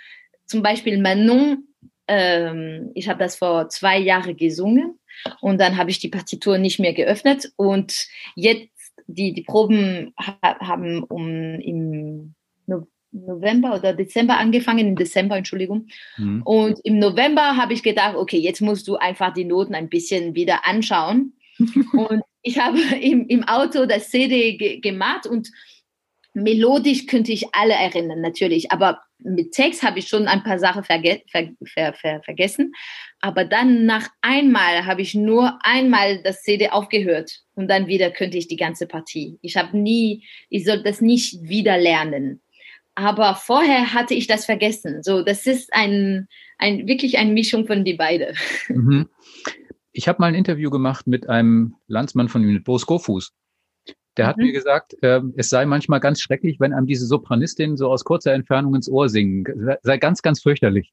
[0.47, 1.67] zum Beispiel Manon,
[2.07, 4.97] ähm, ich habe das vor zwei Jahren gesungen
[5.39, 8.71] und dann habe ich die Partitur nicht mehr geöffnet und jetzt
[9.05, 12.33] die, die Proben haben um im
[13.11, 15.89] November oder Dezember angefangen, im Dezember, Entschuldigung.
[16.17, 16.41] Mhm.
[16.41, 20.33] Und im November habe ich gedacht, okay, jetzt musst du einfach die Noten ein bisschen
[20.33, 21.33] wieder anschauen.
[21.93, 25.49] und ich habe im, im Auto das CD ge gemacht und
[26.33, 30.83] melodisch könnte ich alle erinnern, natürlich, aber mit Text habe ich schon ein paar Sachen
[30.83, 32.73] verge ver ver ver vergessen.
[33.19, 38.37] Aber dann nach einmal habe ich nur einmal das CD aufgehört und dann wieder könnte
[38.37, 39.37] ich die ganze Partie.
[39.41, 42.41] Ich habe nie, ich soll das nicht wieder lernen.
[42.95, 45.03] Aber vorher hatte ich das vergessen.
[45.03, 48.35] So, das ist ein, ein wirklich eine Mischung von die beiden.
[48.67, 49.09] Mhm.
[49.91, 53.33] Ich habe mal ein Interview gemacht mit einem Landsmann von ihm, mit Bo Skofus.
[54.19, 54.47] Der hat mhm.
[54.47, 58.33] mir gesagt, äh, es sei manchmal ganz schrecklich, wenn einem diese Sopranistinnen so aus kurzer
[58.33, 59.45] Entfernung ins Ohr singen.
[59.81, 60.91] Sei ganz, ganz fürchterlich.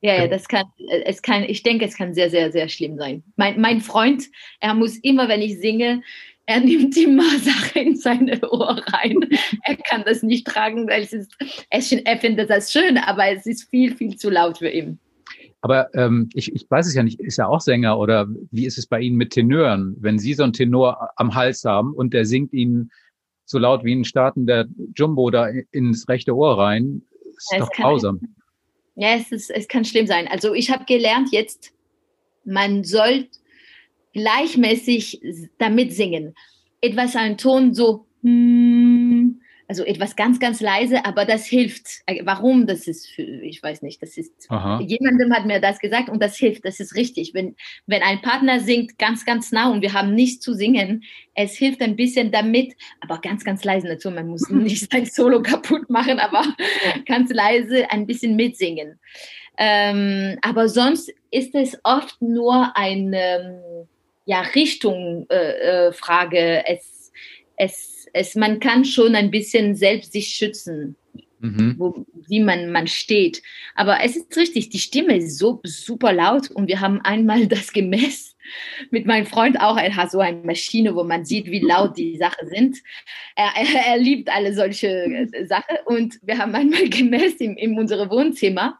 [0.00, 0.66] Ja, ja, das kann,
[1.04, 3.24] es kann, ich denke, es kann sehr, sehr, sehr schlimm sein.
[3.34, 4.24] Mein, mein Freund,
[4.60, 6.02] er muss immer, wenn ich singe,
[6.46, 9.16] er nimmt immer Sachen in seine Ohr rein.
[9.64, 11.36] er kann das nicht tragen, weil es ist,
[11.70, 15.00] er findet das schön, aber es ist viel, viel zu laut für ihn.
[15.66, 18.78] Aber ähm, ich, ich weiß es ja nicht, ist er auch Sänger oder wie ist
[18.78, 19.96] es bei Ihnen mit Tenören?
[19.98, 22.92] Wenn Sie so einen Tenor am Hals haben und der singt Ihnen
[23.46, 27.02] so laut wie ein startender Jumbo da ins rechte Ohr rein,
[27.36, 28.20] ist ja, doch grausam.
[28.94, 30.28] Ja, es, ist, es kann schlimm sein.
[30.28, 31.72] Also ich habe gelernt jetzt,
[32.44, 33.26] man soll
[34.12, 35.20] gleichmäßig
[35.58, 36.36] damit singen.
[36.80, 39.15] Etwas einen Ton so, hm,
[39.68, 41.86] also etwas ganz, ganz leise, aber das hilft.
[42.06, 42.66] Äh, warum?
[42.66, 44.80] Das ist, für, ich weiß nicht, das ist, Aha.
[44.80, 47.34] jemandem hat mir das gesagt und das hilft, das ist richtig.
[47.34, 51.02] Wenn, wenn ein Partner singt ganz, ganz nah und wir haben nichts zu singen,
[51.34, 54.10] es hilft ein bisschen damit, aber ganz, ganz leise dazu.
[54.10, 56.44] Man muss nicht sein Solo kaputt machen, aber
[57.06, 58.98] ganz leise ein bisschen mitsingen.
[59.58, 63.86] Ähm, aber sonst ist es oft nur eine,
[64.26, 66.64] ja, Richtung äh, äh, Frage.
[66.66, 67.12] Es,
[67.56, 70.96] es, es, man kann schon ein bisschen selbst sich schützen,
[71.40, 71.74] mhm.
[71.76, 73.42] wo, wie man, man steht.
[73.74, 77.72] Aber es ist richtig, die Stimme ist so super laut und wir haben einmal das
[77.72, 78.34] gemessen
[78.90, 79.76] mit meinem Freund auch.
[79.76, 82.78] Er hat so eine Maschine, wo man sieht, wie laut die Sachen sind.
[83.34, 87.78] Er, er, er liebt alle solche äh, Sachen und wir haben einmal gemessen in, in
[87.78, 88.78] unserem Wohnzimmer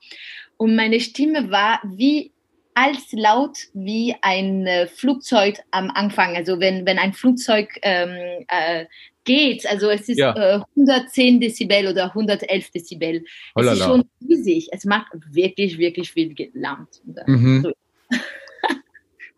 [0.57, 2.33] und meine Stimme war wie
[2.77, 6.37] als laut wie ein äh, Flugzeug am Anfang.
[6.37, 8.85] Also wenn, wenn ein Flugzeug ähm, äh,
[9.27, 10.35] geht, also es ist ja.
[10.35, 13.25] äh, 110 Dezibel oder 111 Dezibel.
[13.55, 13.73] Holala.
[13.73, 14.69] Es ist schon riesig.
[14.73, 16.89] Es macht wirklich, wirklich viel Lärm.
[17.27, 17.63] Mhm.
[17.63, 17.73] So.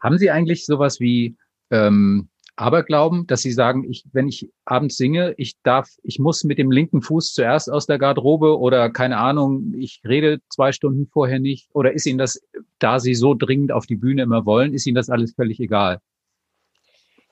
[0.00, 1.34] Haben Sie eigentlich sowas wie
[1.72, 6.58] ähm, Aberglauben, dass sie sagen, ich, wenn ich abends singe, ich darf, ich muss mit
[6.58, 11.38] dem linken Fuß zuerst aus der Garderobe oder keine Ahnung, ich rede zwei Stunden vorher
[11.38, 11.68] nicht?
[11.72, 12.40] Oder ist Ihnen das,
[12.78, 16.00] da Sie so dringend auf die Bühne immer wollen, ist Ihnen das alles völlig egal?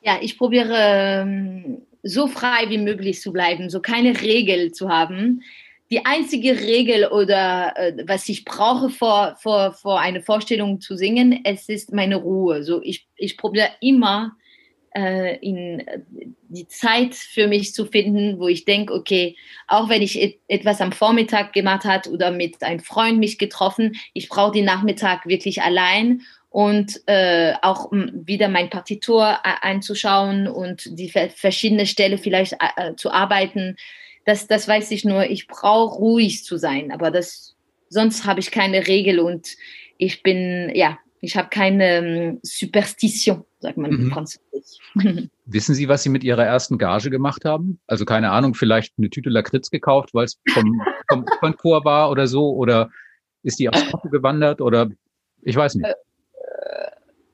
[0.00, 5.42] Ja, ich probiere ähm, so frei wie möglich zu bleiben, so keine Regel zu haben.
[5.90, 11.40] Die einzige Regel oder äh, was ich brauche vor, vor, vor eine Vorstellung zu singen,
[11.44, 12.62] es ist meine Ruhe.
[12.64, 14.36] So ich, ich probiere immer
[14.96, 16.00] äh, in äh,
[16.48, 19.36] die Zeit für mich zu finden, wo ich denke, okay,
[19.68, 23.96] auch wenn ich et etwas am Vormittag gemacht hat oder mit einem Freund mich getroffen,
[24.14, 26.22] ich brauche den Nachmittag wirklich allein
[26.56, 33.10] und äh, auch wieder mein Partitur äh, einzuschauen und die verschiedene Stelle vielleicht äh, zu
[33.10, 33.76] arbeiten.
[34.24, 35.28] Das, das weiß ich nur.
[35.28, 37.56] Ich brauche ruhig zu sein, aber das
[37.90, 39.48] sonst habe ich keine Regel und
[39.98, 44.10] ich bin ja ich habe keine ähm, Superstition, sagt man mhm.
[44.10, 44.78] Französisch.
[45.44, 47.80] Wissen Sie, was Sie mit Ihrer ersten Gage gemacht haben?
[47.86, 52.26] Also keine Ahnung, vielleicht eine Tüte Lakritz gekauft, weil es vom, vom Opernchor war oder
[52.26, 52.54] so?
[52.54, 52.88] Oder
[53.42, 54.62] ist die aufs Kopf gewandert?
[54.62, 54.88] Oder
[55.42, 55.94] ich weiß nicht.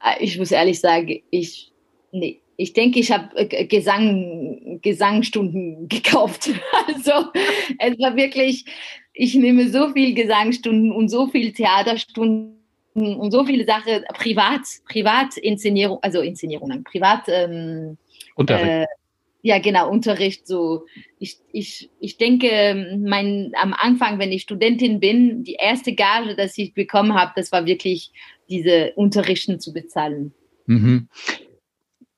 [0.02, 1.72] Äh, ich muss ehrlich sagen, ich,
[2.12, 6.50] nee, ich denke, ich habe äh, Gesang, Gesangstunden gekauft.
[6.86, 7.30] Also
[7.78, 8.64] es war wirklich,
[9.12, 12.56] ich nehme so viel Gesangstunden und so viel Theaterstunden
[12.94, 17.96] und so viele Sachen, privat, Privatinszenierung, also Inszenierungen, Privat, ähm,
[18.34, 18.68] Unterricht.
[18.68, 18.86] Äh,
[19.42, 20.46] ja, genau, Unterricht.
[20.46, 20.86] So,
[21.18, 26.56] ich, ich, ich denke, mein, am Anfang, wenn ich Studentin bin, die erste Gage, das
[26.56, 28.12] ich bekommen habe, das war wirklich
[28.48, 30.32] diese Unterrichten zu bezahlen.
[30.66, 31.08] Mhm.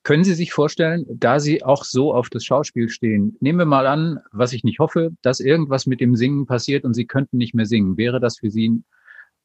[0.03, 3.87] Können Sie sich vorstellen, da Sie auch so auf das Schauspiel stehen, nehmen wir mal
[3.87, 7.55] an, was ich nicht hoffe, dass irgendwas mit dem Singen passiert und Sie könnten nicht
[7.55, 7.97] mehr singen.
[7.97, 8.83] Wäre das für Sie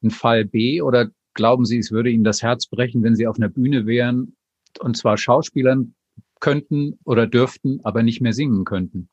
[0.02, 3.36] ein Fall B oder Glauben Sie, es würde Ihnen das Herz brechen, wenn Sie auf
[3.36, 4.36] einer Bühne wären
[4.80, 5.94] und zwar Schauspielern
[6.40, 9.08] könnten oder dürften, aber nicht mehr singen könnten?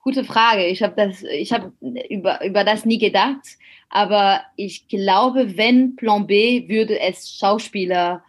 [0.00, 0.66] Gute Frage.
[0.66, 1.72] Ich habe das, ich habe
[2.08, 3.44] über, über das nie gedacht,
[3.88, 8.22] aber ich glaube, wenn Plan B würde es Schauspieler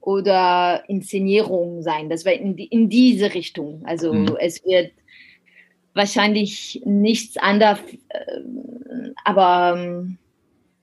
[0.00, 2.10] oder Inszenierung sein.
[2.10, 3.82] Das wäre in, die, in diese Richtung.
[3.86, 4.36] Also mhm.
[4.38, 4.92] es wird
[5.94, 10.18] wahrscheinlich nichts anderes, äh, aber ähm,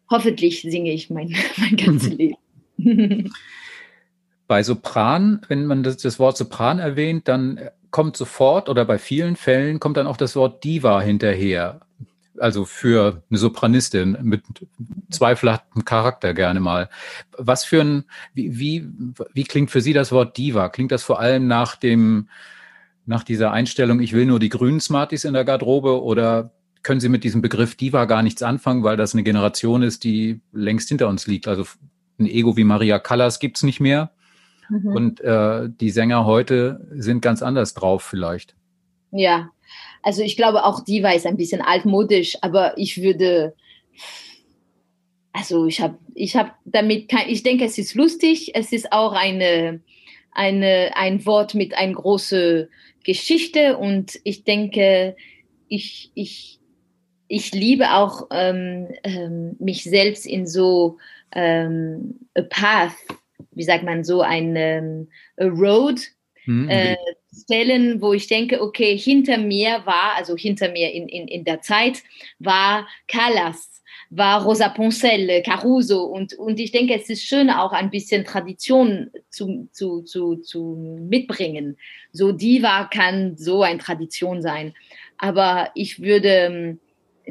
[0.09, 2.35] hoffentlich singe ich mein, mein ganzes Leben.
[4.51, 7.57] Bei Sopran, wenn man das, das, Wort Sopran erwähnt, dann
[7.89, 11.79] kommt sofort oder bei vielen Fällen kommt dann auch das Wort Diva hinterher.
[12.37, 14.43] Also für eine Sopranistin mit
[15.09, 16.89] zweifelhaftem Charakter gerne mal.
[17.37, 18.89] Was für ein, wie, wie,
[19.33, 20.67] wie klingt für Sie das Wort Diva?
[20.67, 22.27] Klingt das vor allem nach dem,
[23.05, 26.51] nach dieser Einstellung, ich will nur die grünen Smarties in der Garderobe oder
[26.83, 30.41] können Sie mit diesem Begriff Diva gar nichts anfangen, weil das eine Generation ist, die
[30.51, 31.47] längst hinter uns liegt.
[31.47, 31.63] Also
[32.19, 34.11] ein Ego wie Maria Callas gibt's nicht mehr.
[34.71, 34.95] Mhm.
[34.95, 38.55] Und äh, die Sänger heute sind ganz anders drauf vielleicht.
[39.11, 39.49] Ja,
[40.01, 43.53] also ich glaube auch Diva ist ein bisschen altmodisch, aber ich würde,
[45.33, 49.11] also ich habe ich hab damit kein, ich denke, es ist lustig, es ist auch
[49.11, 49.81] eine,
[50.31, 52.69] eine, ein Wort mit einer großen
[53.03, 55.17] Geschichte und ich denke,
[55.67, 56.59] ich, ich,
[57.27, 60.97] ich liebe auch ähm, ähm, mich selbst in so
[61.33, 62.93] ähm, a path,
[63.51, 65.07] wie sagt man so, ein ähm,
[65.39, 66.01] road
[66.45, 66.69] mhm.
[66.69, 66.97] äh,
[67.33, 71.61] stellen, wo ich denke, okay, hinter mir war, also hinter mir in, in, in der
[71.61, 72.03] Zeit,
[72.39, 77.89] war Callas war Rosa Poncel, Caruso und, und ich denke, es ist schön auch ein
[77.89, 81.77] bisschen Tradition zu, zu, zu, zu mitbringen.
[82.11, 84.73] So Diva kann so eine Tradition sein,
[85.17, 86.79] aber ich würde ähm,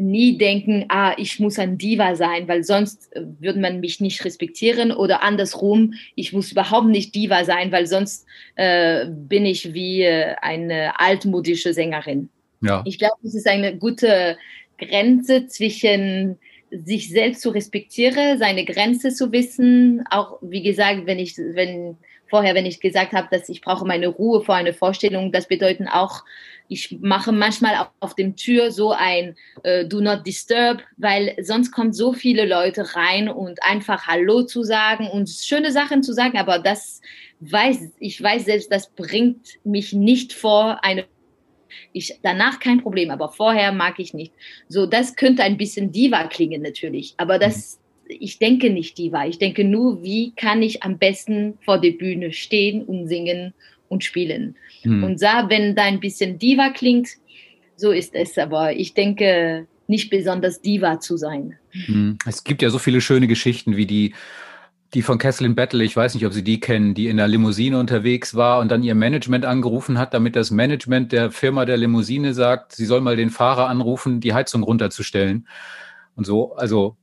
[0.00, 4.24] nie denken, ah, ich muss ein Diva sein, weil sonst äh, würde man mich nicht
[4.24, 10.02] respektieren oder andersrum, ich muss überhaupt nicht Diva sein, weil sonst äh, bin ich wie
[10.02, 12.30] äh, eine altmodische Sängerin.
[12.62, 12.82] Ja.
[12.86, 14.36] Ich glaube, es ist eine gute
[14.78, 16.38] Grenze zwischen
[16.70, 20.04] sich selbst zu respektieren, seine Grenze zu wissen.
[20.10, 21.96] Auch wie gesagt, wenn ich, wenn
[22.28, 25.88] vorher, wenn ich gesagt habe, dass ich brauche meine Ruhe vor einer Vorstellung, das bedeutet
[25.92, 26.24] auch,
[26.70, 31.96] ich mache manchmal auf dem Tür so ein äh, Do Not Disturb, weil sonst kommt
[31.96, 36.60] so viele Leute rein und einfach Hallo zu sagen und schöne Sachen zu sagen, aber
[36.60, 37.00] das
[37.40, 41.06] weiß, ich weiß selbst, das bringt mich nicht vor eine
[41.92, 44.32] ich danach kein Problem, aber vorher mag ich nicht.
[44.68, 48.16] So, das könnte ein bisschen Diva klingen natürlich, aber das, mhm.
[48.20, 49.26] ich denke nicht Diva.
[49.26, 53.54] Ich denke nur, wie kann ich am besten vor der Bühne stehen und singen
[53.90, 54.56] und spielen.
[54.84, 55.04] Mhm.
[55.04, 57.08] Und da, wenn da ein bisschen Diva klingt,
[57.76, 58.38] so ist es.
[58.38, 61.56] Aber ich denke nicht besonders Diva zu sein.
[61.86, 62.16] Mhm.
[62.24, 64.14] Es gibt ja so viele schöne Geschichten wie die
[64.94, 67.78] die von Kesselin Battle, ich weiß nicht, ob Sie die kennen, die in der Limousine
[67.78, 72.34] unterwegs war und dann ihr Management angerufen hat, damit das Management der Firma der Limousine
[72.34, 75.46] sagt, sie soll mal den Fahrer anrufen, die Heizung runterzustellen.
[76.16, 76.96] Und so, also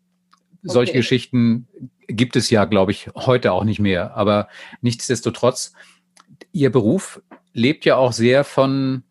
[0.63, 0.99] solche okay.
[0.99, 1.67] Geschichten
[2.07, 4.15] gibt es ja, glaube ich, heute auch nicht mehr.
[4.17, 4.49] Aber
[4.81, 5.73] nichtsdestotrotz,
[6.57, 7.21] Ihr Beruf
[7.53, 9.03] lebt ja auch sehr von,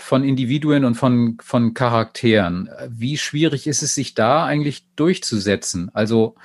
[0.00, 2.70] von Individuen und von, von Charakteren.
[2.88, 5.90] Wie schwierig ist es, sich da eigentlich durchzusetzen?
[5.92, 6.36] Also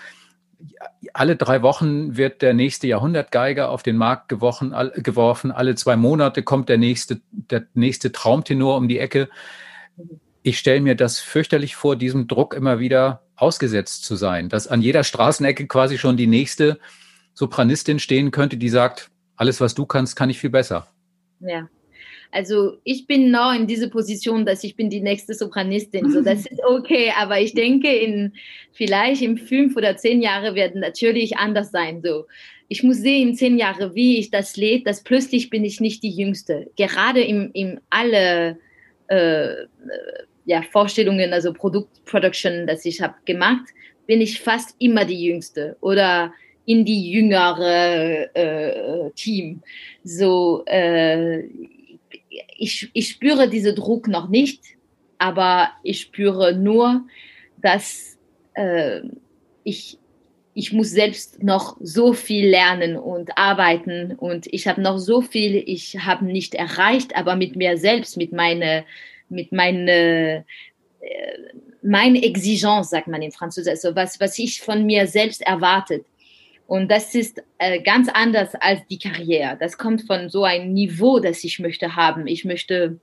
[1.13, 5.53] alle drei Wochen wird der nächste Jahrhundertgeiger auf den Markt geworfen, geworfen.
[5.53, 9.29] Alle zwei Monate kommt der nächste, der nächste Traumtenor um die Ecke.
[10.41, 14.81] Ich stelle mir das fürchterlich vor, diesem Druck immer wieder ausgesetzt zu sein, dass an
[14.81, 16.77] jeder Straßenecke quasi schon die nächste
[17.33, 20.87] Sopranistin stehen könnte, die sagt, alles, was du kannst, kann ich viel besser.
[21.39, 21.69] Ja.
[22.31, 26.11] Also ich bin noch in dieser Position, dass ich bin die nächste Sopranistin.
[26.11, 28.33] So, das ist okay, aber ich denke, in
[28.73, 32.01] vielleicht in fünf oder zehn Jahren werden natürlich anders sein.
[32.03, 32.25] So,
[32.67, 36.03] ich muss sehen in zehn Jahren, wie ich das lebe, dass plötzlich bin ich nicht
[36.03, 36.69] die Jüngste.
[36.75, 38.57] Gerade im, im alle
[39.07, 39.53] äh,
[40.45, 43.67] ja, Vorstellungen, also Produktproduction, das ich habe gemacht,
[44.05, 46.33] bin ich fast immer die Jüngste oder
[46.67, 49.61] in die jüngere äh, Team.
[50.03, 51.43] So, äh,
[52.57, 54.61] ich, ich spüre diesen Druck noch nicht,
[55.17, 57.05] aber ich spüre nur,
[57.61, 58.17] dass
[58.53, 58.99] äh,
[59.63, 59.97] ich,
[60.53, 65.63] ich muss selbst noch so viel lernen und arbeiten und ich habe noch so viel,
[65.65, 68.83] ich habe nicht erreicht, aber mit mir selbst, mit meiner,
[69.29, 70.43] mit meine,
[70.99, 76.05] äh, Exigence, sagt man in Französisch, also was, was ich von mir selbst erwartet.
[76.67, 79.57] Und das ist äh, ganz anders als die Karriere.
[79.59, 82.27] Das kommt von so einem Niveau, das ich möchte haben.
[82.27, 82.99] Ich möchte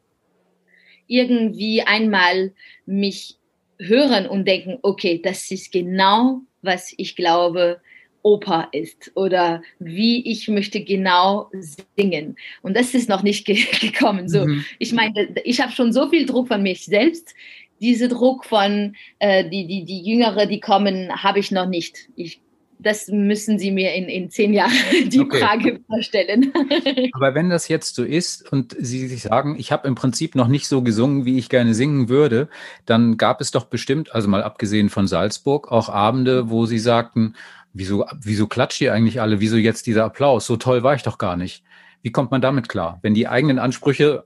[1.07, 2.53] irgendwie einmal
[2.87, 3.39] mich
[3.79, 7.81] hören und denken, okay, das ist genau, was ich glaube,
[8.23, 11.51] Oper ist oder wie ich möchte genau
[11.97, 12.37] singen.
[12.63, 14.29] Und das ist noch nicht ge gekommen.
[14.29, 14.65] So, mhm.
[14.79, 17.35] ich meine, ich habe schon so viel Druck von mich selbst.
[17.81, 22.09] Diese Druck von äh, die, die, die Jüngere, die kommen, habe ich noch nicht.
[22.17, 22.41] Ich
[22.85, 24.73] das müssen Sie mir in, in zehn Jahren
[25.09, 25.39] die okay.
[25.41, 26.53] Frage stellen.
[27.13, 30.49] Aber wenn das jetzt so ist und Sie sich sagen, ich habe im Prinzip noch
[30.49, 32.49] nicht so gesungen, wie ich gerne singen würde,
[32.87, 37.35] dann gab es doch bestimmt, also mal abgesehen von Salzburg, auch Abende, wo Sie sagten,
[37.73, 39.41] wieso, wieso klatscht ihr eigentlich alle?
[39.41, 40.47] Wieso jetzt dieser Applaus?
[40.47, 41.65] So toll war ich doch gar nicht.
[42.03, 42.99] Wie kommt man damit klar?
[43.03, 44.25] Wenn die eigenen Ansprüche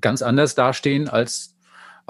[0.00, 1.56] ganz anders dastehen als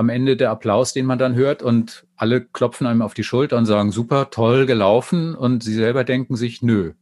[0.01, 3.59] am Ende der Applaus, den man dann hört und alle klopfen einem auf die Schulter
[3.59, 6.95] und sagen, super, toll gelaufen und sie selber denken sich, nö.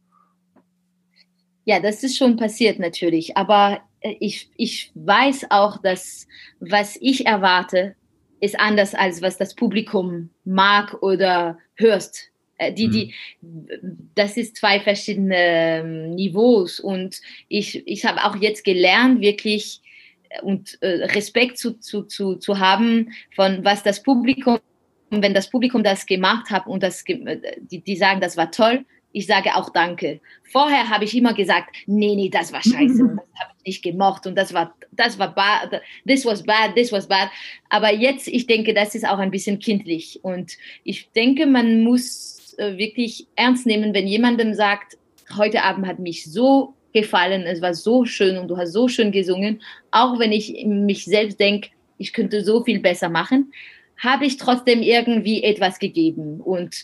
[1.63, 6.27] Ja, das ist schon passiert natürlich, aber äh, ich, ich weiß auch, dass
[6.59, 7.95] was ich erwarte,
[8.41, 12.31] ist anders als was das Publikum mag oder hörst.
[12.57, 14.11] Äh, die, die, mhm.
[14.13, 19.81] das ist zwei verschiedene ähm, Niveaus und ich, ich habe auch jetzt gelernt, wirklich
[20.43, 24.59] und äh, Respekt zu, zu, zu, zu haben von was das Publikum
[25.11, 29.25] wenn das Publikum das gemacht hat und das, die, die sagen, das war toll, ich
[29.25, 30.21] sage auch Danke.
[30.43, 32.75] Vorher habe ich immer gesagt, nee, nee, das war scheiße,
[33.15, 36.91] das habe ich nicht gemocht und das war, das war bad, this was bad, this
[36.91, 37.29] was bad.
[37.69, 42.55] Aber jetzt, ich denke, das ist auch ein bisschen kindlich und ich denke, man muss
[42.57, 44.97] äh, wirklich ernst nehmen, wenn jemandem sagt,
[45.35, 49.11] heute Abend hat mich so gefallen, es war so schön und du hast so schön
[49.11, 49.61] gesungen,
[49.91, 53.51] auch wenn ich mich selbst denke, ich könnte so viel besser machen,
[53.97, 56.39] habe ich trotzdem irgendwie etwas gegeben.
[56.41, 56.83] Und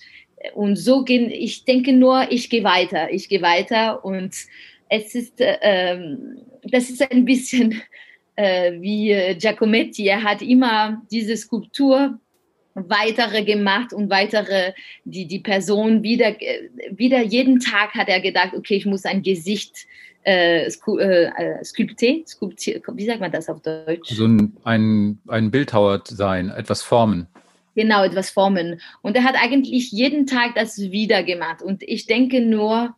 [0.53, 4.05] und so gehen, ich denke nur, ich gehe weiter, ich gehe weiter.
[4.05, 4.35] Und
[4.89, 5.97] es ist, äh,
[6.63, 7.81] das ist ein bisschen
[8.35, 12.19] äh, wie Giacometti, er hat immer diese Skulptur
[12.76, 14.73] weitere gemacht und weitere,
[15.05, 16.36] die, die Person wieder,
[16.91, 19.88] wieder jeden Tag hat er gedacht, okay, ich muss ein Gesicht
[20.23, 24.09] äh, sku, äh, skulpte, skulptier, wie sagt man das auf Deutsch?
[24.09, 27.28] So ein, ein, ein Bildhauer sein, etwas formen.
[27.76, 28.82] Genau, etwas formen.
[29.01, 31.61] Und er hat eigentlich jeden Tag das wieder gemacht.
[31.61, 32.95] Und ich denke nur,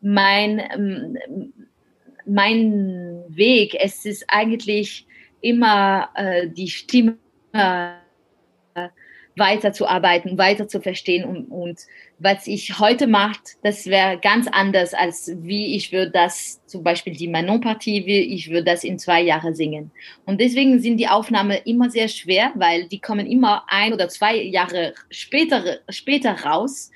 [0.00, 1.52] mein, ähm,
[2.26, 5.06] mein Weg, es ist eigentlich
[5.40, 7.16] immer äh, die Stimme
[7.52, 7.92] äh,
[9.36, 11.80] weiterzuarbeiten, weiter zu verstehen und, und
[12.18, 17.14] was ich heute mache, das wäre ganz anders, als wie ich würde das, zum Beispiel
[17.14, 19.90] die Manon-Partie, wie ich würde das in zwei Jahren singen.
[20.24, 24.36] Und deswegen sind die Aufnahmen immer sehr schwer, weil die kommen immer ein oder zwei
[24.36, 26.90] Jahre später, später raus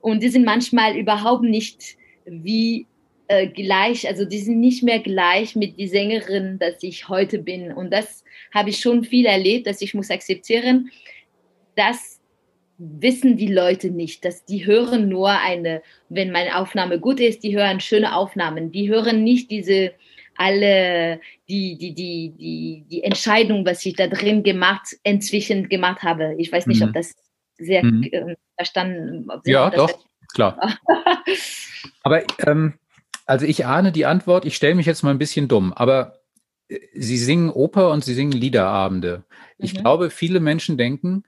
[0.00, 2.86] und die sind manchmal überhaupt nicht wie
[3.30, 7.72] äh, gleich, also die sind nicht mehr gleich mit die Sängerin, dass ich heute bin.
[7.72, 10.90] Und das habe ich schon viel erlebt, dass ich muss akzeptieren,
[11.80, 12.20] das
[12.78, 17.56] wissen die Leute nicht, dass die hören nur eine, wenn meine Aufnahme gut ist, die
[17.56, 19.92] hören schöne Aufnahmen, die hören nicht diese
[20.36, 26.34] alle die die die die die Entscheidung, was ich da drin gemacht inzwischen gemacht habe.
[26.38, 26.88] Ich weiß nicht, mhm.
[26.88, 27.14] ob das
[27.58, 28.04] sehr mhm.
[28.04, 29.28] äh, verstanden.
[29.44, 29.92] ja, doch
[30.32, 30.78] klar.
[32.02, 32.74] aber ähm,
[33.26, 34.46] also ich ahne die Antwort.
[34.46, 36.20] Ich stelle mich jetzt mal ein bisschen dumm, aber
[36.68, 39.24] äh, Sie singen Oper und Sie singen Liederabende.
[39.58, 39.78] Ich mhm.
[39.80, 41.24] glaube, viele Menschen denken,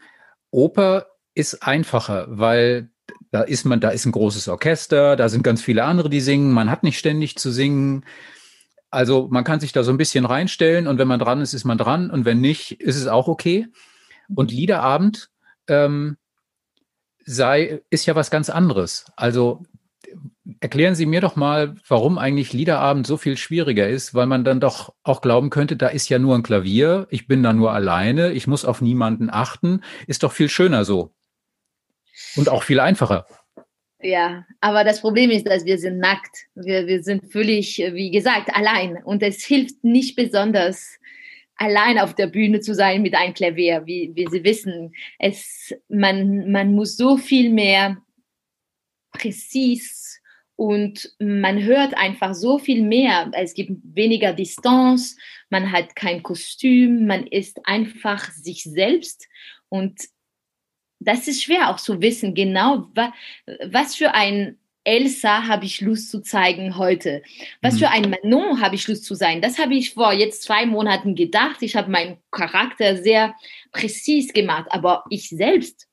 [0.52, 2.90] Oper ist einfacher, weil
[3.32, 6.52] da ist man, da ist ein großes Orchester, da sind ganz viele andere, die singen,
[6.52, 8.04] man hat nicht ständig zu singen.
[8.90, 11.64] Also man kann sich da so ein bisschen reinstellen und wenn man dran ist, ist
[11.64, 13.66] man dran und wenn nicht, ist es auch okay.
[14.34, 15.30] Und Liederabend
[15.66, 16.18] ähm,
[17.24, 19.06] sei, ist ja was ganz anderes.
[19.16, 19.62] Also
[20.60, 24.60] erklären Sie mir doch mal, warum eigentlich Liederabend so viel schwieriger ist, weil man dann
[24.60, 28.32] doch auch glauben könnte, da ist ja nur ein Klavier, ich bin da nur alleine,
[28.32, 31.12] ich muss auf niemanden achten, ist doch viel schöner so.
[32.36, 33.26] Und auch viel einfacher.
[34.00, 36.46] Ja, aber das Problem ist, dass wir sind nackt.
[36.54, 39.02] Wir, wir sind völlig, wie gesagt, allein.
[39.04, 40.98] Und es hilft nicht besonders,
[41.54, 43.82] allein auf der Bühne zu sein mit einem Klavier.
[43.86, 47.98] Wie, wie Sie wissen, es, man, man muss so viel mehr
[49.12, 50.01] präzis
[50.62, 53.28] und man hört einfach so viel mehr.
[53.32, 55.16] Es gibt weniger Distanz,
[55.50, 59.26] man hat kein Kostüm, man ist einfach sich selbst
[59.68, 60.02] und
[61.00, 62.86] das ist schwer auch zu wissen, genau
[63.64, 67.24] was für ein Elsa habe ich Lust zu zeigen heute?
[67.60, 67.78] Was mhm.
[67.78, 69.42] für ein Manon habe ich Lust zu sein?
[69.42, 71.62] Das habe ich vor jetzt zwei Monaten gedacht.
[71.62, 73.34] Ich habe meinen Charakter sehr
[73.72, 75.88] präzis gemacht, aber ich selbst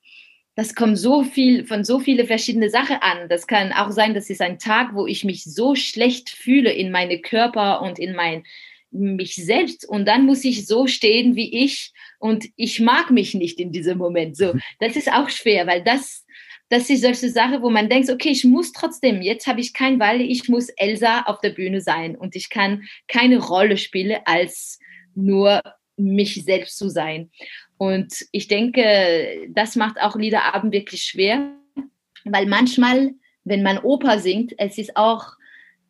[0.60, 3.30] das kommt so viel von so viele verschiedene Sachen an.
[3.30, 6.92] Das kann auch sein, das ist ein Tag, wo ich mich so schlecht fühle in
[6.92, 8.44] meine Körper und in mein
[8.92, 13.58] mich selbst und dann muss ich so stehen wie ich und ich mag mich nicht
[13.58, 14.36] in diesem Moment.
[14.36, 16.26] So, das ist auch schwer, weil das
[16.68, 19.98] das ist solche Sache, wo man denkt, okay, ich muss trotzdem, jetzt habe ich kein
[19.98, 24.78] Wahl, ich muss Elsa auf der Bühne sein und ich kann keine Rolle spielen als
[25.16, 25.62] nur
[26.00, 27.30] mich selbst zu sein.
[27.78, 31.52] Und ich denke, das macht auch Liederabend wirklich schwer,
[32.26, 33.12] weil manchmal,
[33.44, 35.34] wenn man Oper singt, es ist auch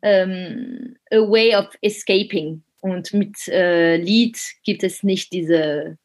[0.02, 2.62] ähm, a way of escaping.
[2.80, 5.98] Und mit äh, Lied gibt es nicht diese,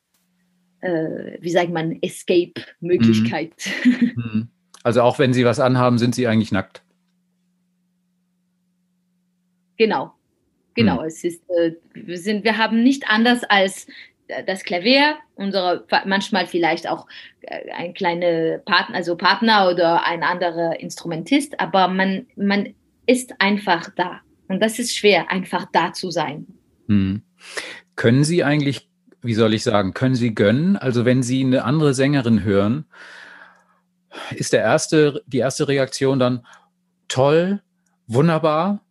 [0.82, 3.54] äh, wie sagt man, Escape-Möglichkeit.
[3.86, 4.12] Mhm.
[4.16, 4.48] mhm.
[4.84, 6.84] Also auch wenn Sie was anhaben, sind Sie eigentlich nackt.
[9.78, 10.14] Genau,
[10.76, 11.02] genau.
[11.02, 11.08] Mhm.
[11.08, 13.88] Es ist, äh, wir sind, wir haben nicht anders als
[14.48, 17.08] das Klavier, unsere manchmal vielleicht auch
[17.42, 22.74] äh, ein kleiner Partner, also Partner oder ein anderer Instrumentist, aber man, man
[23.06, 24.22] ist einfach da.
[24.48, 26.48] Und das ist schwer, einfach da zu sein.
[26.88, 27.24] Hm.
[27.96, 28.90] Können Sie eigentlich,
[29.22, 30.76] wie soll ich sagen, können Sie gönnen?
[30.76, 32.86] Also wenn Sie eine andere Sängerin hören,
[34.32, 36.46] ist der erste, die erste Reaktion dann
[37.08, 37.62] toll,
[38.08, 38.85] wunderbar,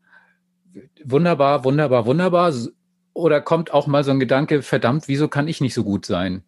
[1.05, 2.53] wunderbar, wunderbar, wunderbar,
[3.13, 6.43] oder kommt auch mal so ein Gedanke, verdammt, wieso kann ich nicht so gut sein?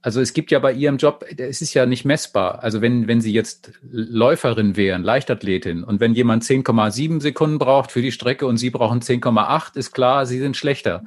[0.00, 2.62] Also es gibt ja bei Ihrem Job, es ist ja nicht messbar.
[2.62, 8.00] Also wenn, wenn Sie jetzt Läuferin wären, Leichtathletin, und wenn jemand 10,7 Sekunden braucht für
[8.00, 11.04] die Strecke und Sie brauchen 10,8, ist klar, Sie sind schlechter.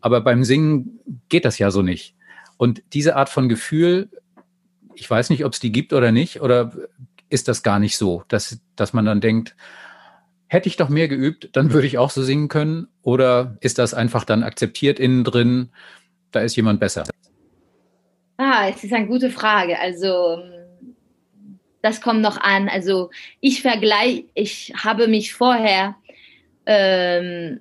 [0.00, 2.14] Aber beim Singen geht das ja so nicht.
[2.56, 4.08] Und diese Art von Gefühl,
[4.94, 6.72] ich weiß nicht, ob es die gibt oder nicht, oder
[7.28, 9.54] ist das gar nicht so, dass, dass man dann denkt,
[10.48, 12.88] hätte ich doch mehr geübt, dann würde ich auch so singen können?
[13.02, 15.70] Oder ist das einfach dann akzeptiert innen drin,
[16.32, 17.04] da ist jemand besser?
[18.36, 19.78] Ah, es ist eine gute Frage.
[19.78, 20.38] Also
[21.82, 22.68] das kommt noch an.
[22.68, 25.96] Also ich vergleiche, ich habe mich vorher
[26.66, 27.60] ähm,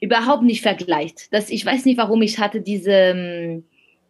[0.00, 1.32] überhaupt nicht vergleicht.
[1.32, 3.62] Das, ich weiß nicht, warum ich hatte diese,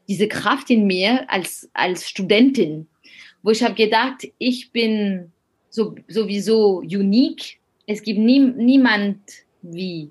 [0.09, 2.89] diese Kraft in mir als, als Studentin,
[3.43, 5.33] wo ich habe gedacht, ich bin
[5.71, 7.59] so, sowieso unique.
[7.87, 9.21] Es gibt nie, niemand
[9.63, 10.11] wie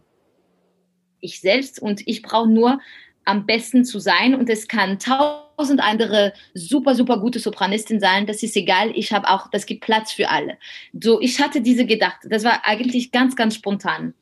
[1.20, 2.80] ich selbst und ich brauche nur
[3.26, 8.28] am besten zu sein und es kann tausend andere super, super gute Sopranistin sein.
[8.28, 8.92] Das ist egal.
[8.96, 10.58] Ich habe auch, das gibt Platz für alle.
[10.94, 12.20] So, ich hatte diese gedacht.
[12.30, 14.14] Das war eigentlich ganz, ganz spontan.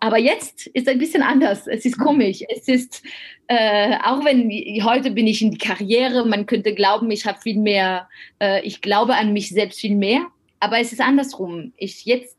[0.00, 1.66] Aber jetzt ist ein bisschen anders.
[1.66, 2.42] Es ist komisch.
[2.48, 3.02] Es ist,
[3.48, 4.50] äh, auch wenn
[4.84, 8.08] heute bin ich in die Karriere, man könnte glauben, ich habe viel mehr,
[8.40, 10.26] äh, ich glaube an mich selbst viel mehr.
[10.60, 11.72] Aber es ist andersrum.
[11.76, 12.37] Ich jetzt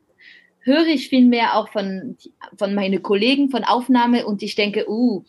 [0.60, 2.16] höre ich viel mehr auch von,
[2.58, 5.24] von meinen Kollegen von Aufnahme und ich denke, uh,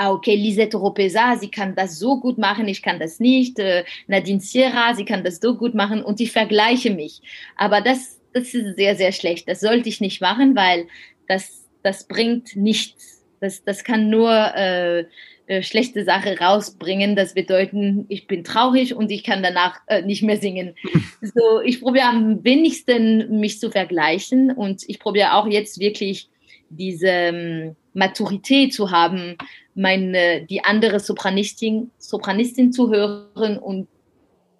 [0.00, 3.58] ah, okay, Lisette Ropesa, sie kann das so gut machen, ich kann das nicht.
[3.58, 7.20] Äh, Nadine Sierra, sie kann das so gut machen und ich vergleiche mich.
[7.56, 9.46] Aber das, das ist sehr, sehr schlecht.
[9.46, 10.86] Das sollte ich nicht machen, weil
[11.28, 13.22] das, das bringt nichts.
[13.40, 15.04] Das, das kann nur äh,
[15.50, 17.16] äh, schlechte Sache rausbringen.
[17.16, 20.76] Das bedeutet, ich bin traurig und ich kann danach äh, nicht mehr singen.
[21.22, 26.28] so, ich probiere am wenigsten mich zu vergleichen und ich probiere auch jetzt wirklich
[26.68, 29.36] diese ähm, Maturität zu haben,
[29.74, 33.88] meine, die andere Sopranistin, Sopranistin zu hören und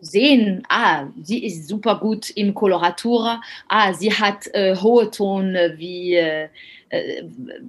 [0.00, 6.18] sehen, ah, sie ist super gut im Koloratura, ah, sie hat äh, hohe Ton wie
[6.90, 7.22] äh,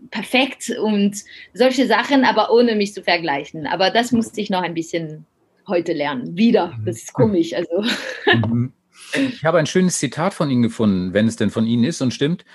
[0.10, 1.16] perfekt und
[1.54, 3.68] solche Sachen, aber ohne mich zu vergleichen.
[3.68, 5.26] Aber das musste ich noch ein bisschen
[5.68, 6.36] heute lernen.
[6.38, 6.76] Wieder.
[6.78, 6.86] Mhm.
[6.86, 7.54] Das ist komisch.
[7.54, 7.84] Also.
[8.26, 8.74] Mhm.
[9.14, 12.14] Ich habe ein schönes Zitat von Ihnen gefunden, wenn es denn von Ihnen ist und
[12.14, 12.46] stimmt.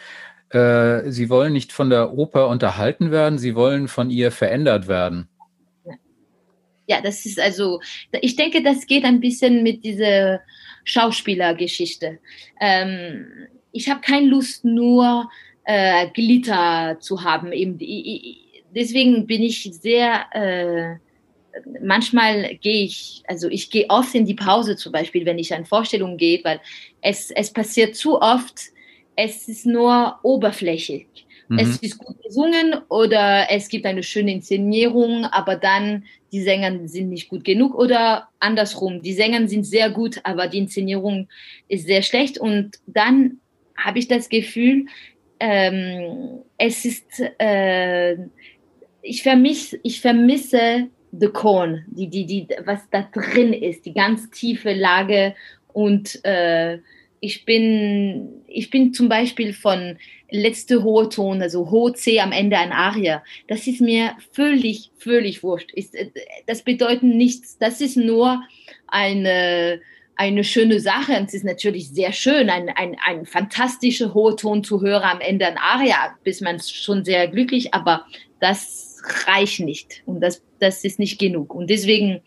[0.50, 5.28] Äh, Sie wollen nicht von der Oper unterhalten werden, Sie wollen von ihr verändert werden.
[6.88, 7.80] Ja, das ist also,
[8.20, 10.40] ich denke, das geht ein bisschen mit dieser
[10.84, 12.20] Schauspielergeschichte.
[12.60, 13.26] Ähm,
[13.72, 15.28] ich habe keine Lust, nur
[15.66, 17.52] äh, Glitter zu haben.
[17.52, 17.78] Eben,
[18.74, 20.96] deswegen bin ich sehr, äh,
[21.82, 25.66] manchmal gehe ich, also ich gehe oft in die Pause zum Beispiel, wenn ich an
[25.66, 26.60] Vorstellungen gehe, weil
[27.02, 28.60] es, es passiert zu oft,
[29.16, 31.06] es ist nur oberflächlich.
[31.48, 31.58] Mhm.
[31.58, 37.08] Es ist gut gesungen oder es gibt eine schöne Inszenierung, aber dann die Sänger sind
[37.08, 41.28] nicht gut genug oder andersrum, die Sänger sind sehr gut, aber die Inszenierung
[41.68, 43.40] ist sehr schlecht und dann
[43.76, 44.86] habe ich das Gefühl,
[45.41, 48.16] ähm, es ist, äh,
[49.03, 54.30] ich, vermiss, ich vermisse The Corn, die, die, die, was da drin ist, die ganz
[54.30, 55.34] tiefe Lage
[55.72, 56.78] und äh,
[57.20, 59.99] ich bin, ich bin zum Beispiel von
[60.30, 63.22] letzte hohe Ton, also hohe C am Ende ein Aria.
[63.49, 65.72] Das ist mir völlig, völlig wurscht.
[65.72, 66.11] Ist, äh,
[66.47, 67.59] das bedeutet nichts.
[67.59, 68.43] Das ist nur
[68.87, 69.80] eine,
[70.16, 71.12] eine schöne Sache.
[71.12, 75.20] Und es ist natürlich sehr schön, ein, ein, ein fantastischer hoher Ton zu hören am
[75.20, 78.06] Ende ein Aria, bis man schon sehr glücklich, aber
[78.40, 80.02] das reicht nicht.
[80.06, 81.54] Und das, das ist nicht genug.
[81.54, 82.22] Und deswegen,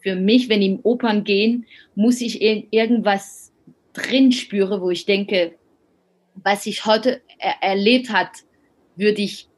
[0.00, 3.52] für mich, wenn im Opern gehen, muss ich irgendwas
[3.92, 5.54] drin spüre, wo ich denke,
[6.34, 8.30] was ich heute er erlebt hat,
[8.96, 9.48] würde ich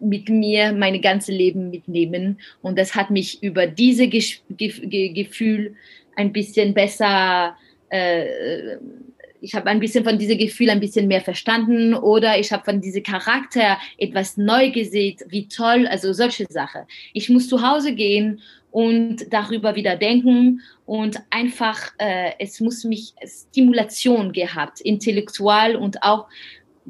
[0.00, 2.40] mit mir mein ganzes Leben mitnehmen.
[2.60, 5.76] Und das hat mich über diese Ge Ge Gefühl
[6.16, 7.56] ein bisschen besser,
[7.88, 8.76] äh,
[9.40, 12.80] ich habe ein bisschen von diesem Gefühl ein bisschen mehr verstanden oder ich habe von
[12.80, 16.82] diesem Charakter etwas neu gesehen, wie toll, also solche Sachen.
[17.12, 18.40] Ich muss zu Hause gehen
[18.70, 26.28] und darüber wieder denken und einfach, äh, es muss mich Stimulation gehabt, intellektual und auch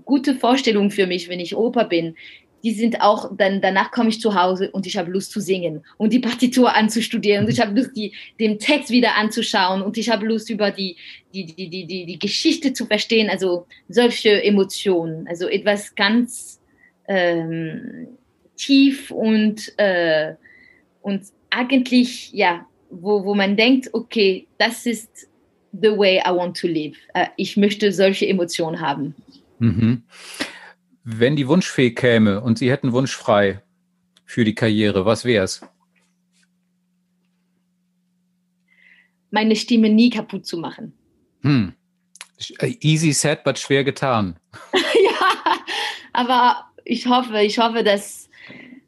[0.04, 2.16] gute Vorstellung für mich, wenn ich Oper bin.
[2.62, 5.84] Die sind auch, dann danach komme ich zu Hause und ich habe Lust zu singen
[5.96, 10.10] und die Partitur anzustudieren und ich habe Lust, die, den Text wieder anzuschauen und ich
[10.10, 10.96] habe Lust, über die,
[11.34, 13.28] die, die, die, die, die Geschichte zu verstehen.
[13.30, 16.60] Also solche Emotionen, also etwas ganz
[17.08, 18.08] ähm,
[18.56, 20.34] tief und, äh,
[21.00, 25.28] und eigentlich, ja, wo, wo man denkt, okay, das ist
[25.72, 26.96] the way I want to live.
[27.14, 29.14] Äh, ich möchte solche Emotionen haben.
[29.58, 30.02] Mhm.
[31.04, 33.62] Wenn die Wunschfee käme und Sie hätten Wunsch frei
[34.24, 35.62] für die Karriere, was wäre es?
[39.32, 40.92] meine Stimme nie kaputt zu machen.
[41.40, 41.72] Hm.
[42.80, 44.36] Easy said, but schwer getan.
[44.72, 45.56] ja,
[46.12, 48.28] aber ich hoffe, ich hoffe, dass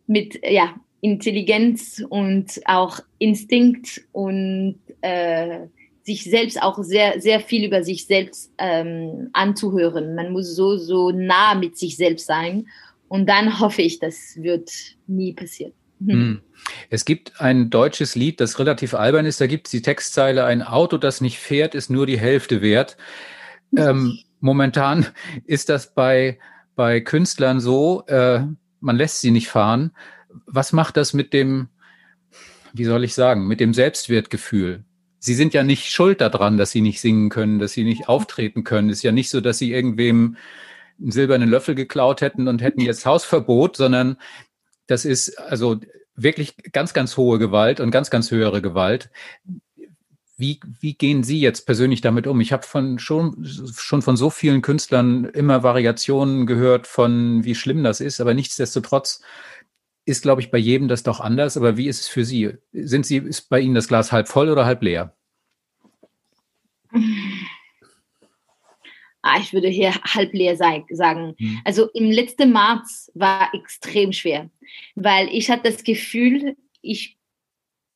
[0.06, 5.60] mit ja, Intelligenz und auch Instinkt und äh,
[6.05, 10.14] sich selbst auch sehr, sehr viel über sich selbst ähm, anzuhören.
[10.14, 12.66] Man muss so, so nah mit sich selbst sein.
[13.09, 14.70] Und dann hoffe ich, das wird
[15.07, 15.72] nie passieren.
[16.07, 16.40] Hm.
[16.90, 19.40] Es gibt ein deutsches Lied, das relativ albern ist.
[19.40, 22.96] Da gibt es die Textzeile, ein Auto, das nicht fährt, ist nur die Hälfte wert.
[23.76, 25.07] Ähm, momentan
[25.46, 26.38] ist das bei,
[26.76, 28.40] bei Künstlern so, äh,
[28.80, 29.92] man lässt sie nicht fahren.
[30.46, 31.68] Was macht das mit dem,
[32.72, 34.84] wie soll ich sagen, mit dem Selbstwertgefühl?
[35.25, 38.62] Sie sind ja nicht schuld daran, dass sie nicht singen können, dass sie nicht auftreten
[38.62, 38.91] können.
[38.91, 40.37] Es ist ja nicht so, dass sie irgendwem
[41.01, 44.18] einen silbernen Löffel geklaut hätten und hätten jetzt Hausverbot, sondern
[44.87, 45.81] das ist also
[46.14, 49.09] wirklich ganz, ganz hohe Gewalt und ganz, ganz höhere Gewalt.
[50.37, 52.43] Wie, wie gehen Sie jetzt persönlich damit um?
[52.43, 53.49] Ich habe von schon,
[53.79, 59.22] schon von so vielen Künstlern immer Variationen gehört von, wie schlimm das ist, aber nichtsdestotrotz
[60.05, 61.57] ist, glaube ich, bei jedem das doch anders.
[61.57, 62.52] Aber wie ist es für Sie?
[62.72, 65.16] Sind Sie, ist bei Ihnen das Glas halb voll oder halb leer?
[69.22, 71.34] Ah, ich würde hier halb leer sagen.
[71.38, 71.61] Mhm.
[71.64, 74.50] Also im letzten März war extrem schwer,
[74.96, 77.16] weil ich hatte das Gefühl, ich,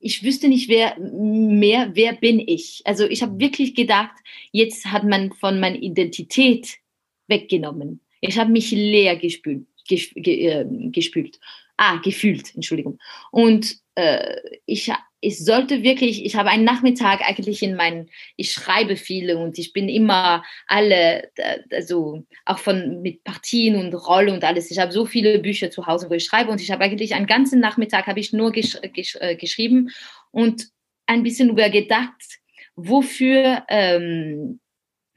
[0.01, 2.81] ich wüsste nicht wer, mehr, wer bin ich.
[2.87, 4.17] Also ich habe wirklich gedacht,
[4.53, 6.79] jetzt hat man von meiner Identität
[7.27, 8.01] weggenommen.
[8.23, 11.39] Ich habe mich leer gespült, gespült, äh, gespült.
[11.81, 12.99] Ah, gefühlt, Entschuldigung.
[13.31, 18.97] Und äh, ich, ich sollte wirklich, ich habe einen Nachmittag eigentlich in meinen, ich schreibe
[18.97, 21.31] viele und ich bin immer alle,
[21.71, 24.73] also auch von mit Partien und Rollen und alles.
[24.73, 27.27] Ich habe so viele Bücher zu Hause, wo ich schreibe und ich habe eigentlich einen
[27.27, 29.91] ganzen Nachmittag habe ich nur gesch gesch äh, geschrieben
[30.33, 30.69] und
[31.07, 32.41] ein bisschen über gedacht,
[32.75, 34.59] wofür, ähm,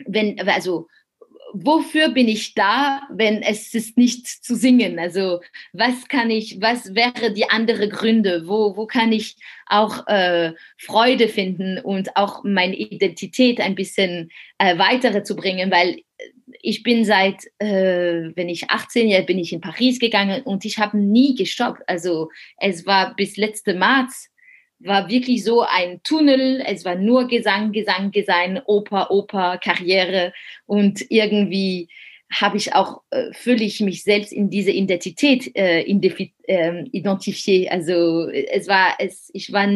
[0.05, 0.88] wenn, also
[1.53, 4.99] wofür bin ich da, wenn es ist nicht zu singen?
[4.99, 5.41] Also
[5.73, 8.47] was kann ich, was wäre die andere Gründe?
[8.47, 9.35] Wo, wo kann ich
[9.67, 15.71] auch äh, Freude finden und auch meine Identität ein bisschen äh, weitere zu bringen?
[15.71, 16.01] Weil
[16.61, 20.77] ich bin seit, äh, wenn ich 18 Jahre bin ich in Paris gegangen und ich
[20.77, 21.81] habe nie gestoppt.
[21.87, 24.30] Also es war bis letzte März
[24.84, 26.63] war wirklich so ein Tunnel.
[26.65, 30.34] Es war nur Gesang, Gesang, Gesang, Oper, Oper, Karriere.
[30.65, 31.89] Und irgendwie
[32.32, 37.71] habe ich auch, äh, fühle ich mich selbst in diese Identität äh, äh, identifiziert.
[37.71, 39.67] Also es war, es, ich war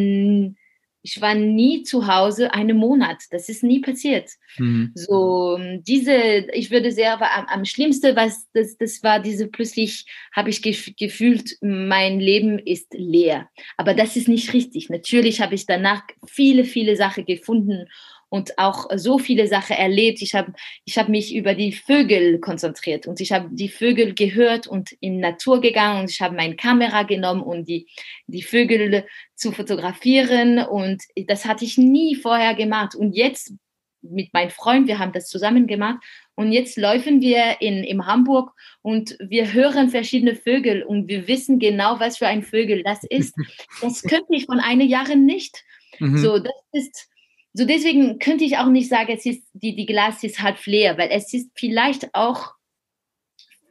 [1.06, 3.18] ich war nie zu Hause einen Monat.
[3.30, 4.32] Das ist nie passiert.
[4.58, 4.91] Mhm.
[4.95, 10.49] So diese, ich würde sehr, am, am schlimmsten, was das, das war diese plötzlich habe
[10.49, 13.49] ich gefühlt, mein Leben ist leer.
[13.78, 14.89] Aber das ist nicht richtig.
[14.89, 17.86] Natürlich habe ich danach viele, viele Sachen gefunden
[18.30, 20.21] und auch so viele Sachen erlebt.
[20.21, 20.53] Ich habe
[20.84, 25.19] ich hab mich über die Vögel konzentriert und ich habe die Vögel gehört und in
[25.19, 27.88] Natur gegangen und ich habe meine Kamera genommen, um die,
[28.28, 29.05] die Vögel
[29.36, 32.95] zu fotografieren und das hatte ich nie vorher gemacht.
[32.95, 33.53] Und jetzt
[34.01, 36.03] mit meinem Freund, wir haben das zusammen gemacht
[36.36, 38.51] und jetzt laufen wir in, in Hamburg
[38.82, 43.36] und wir hören verschiedene Vögel und wir wissen genau, was für ein Vögel das ist.
[43.82, 45.63] Das könnte ich von einem Jahr nicht.
[45.99, 46.17] Mhm.
[46.17, 47.09] So, das ist,
[47.58, 50.97] so deswegen könnte ich auch nicht sagen, es ist die, die Glas ist halb leer,
[50.97, 52.51] weil es ist vielleicht auch,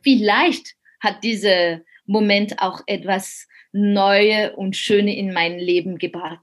[0.02, 6.40] vielleicht hat dieser Moment auch etwas Neue und Schöne in mein Leben gebracht.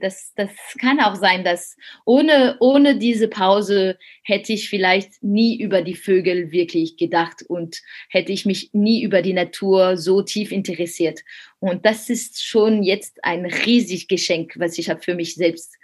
[0.00, 5.82] Das, das kann auch sein, dass ohne, ohne diese Pause hätte ich vielleicht nie über
[5.82, 11.22] die Vögel wirklich gedacht und hätte ich mich nie über die Natur so tief interessiert.
[11.58, 15.75] Und das ist schon jetzt ein riesig Geschenk, was ich habe für mich selbst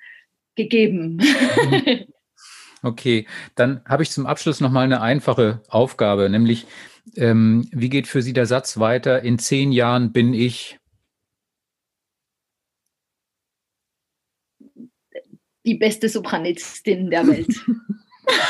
[0.55, 1.21] gegeben.
[2.83, 6.67] Okay, dann habe ich zum Abschluss noch mal eine einfache Aufgabe, nämlich
[7.17, 9.23] ähm, wie geht für Sie der Satz weiter?
[9.23, 10.79] In zehn Jahren bin ich
[15.65, 17.55] die beste Sopranistin der Welt.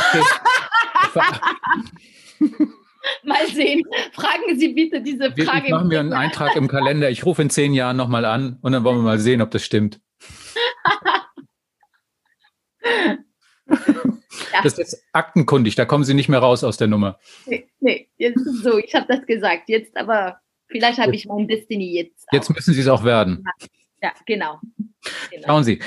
[3.25, 3.83] mal sehen.
[4.13, 5.43] Fragen Sie bitte diese Frage.
[5.43, 7.11] Jetzt machen wir einen Eintrag im Kalender.
[7.11, 9.65] Ich rufe in zehn Jahren nochmal an und dann wollen wir mal sehen, ob das
[9.65, 10.01] stimmt.
[14.53, 17.19] Das ist jetzt aktenkundig, da kommen Sie nicht mehr raus aus der Nummer.
[17.47, 21.27] Nee, nee jetzt ist es so, ich habe das gesagt, jetzt aber vielleicht habe ich
[21.27, 22.27] mein Destiny jetzt.
[22.29, 22.33] Auch.
[22.33, 23.45] Jetzt müssen Sie es auch werden.
[24.03, 24.59] Ja, genau.
[25.31, 25.47] genau.
[25.47, 25.81] Schauen Sie,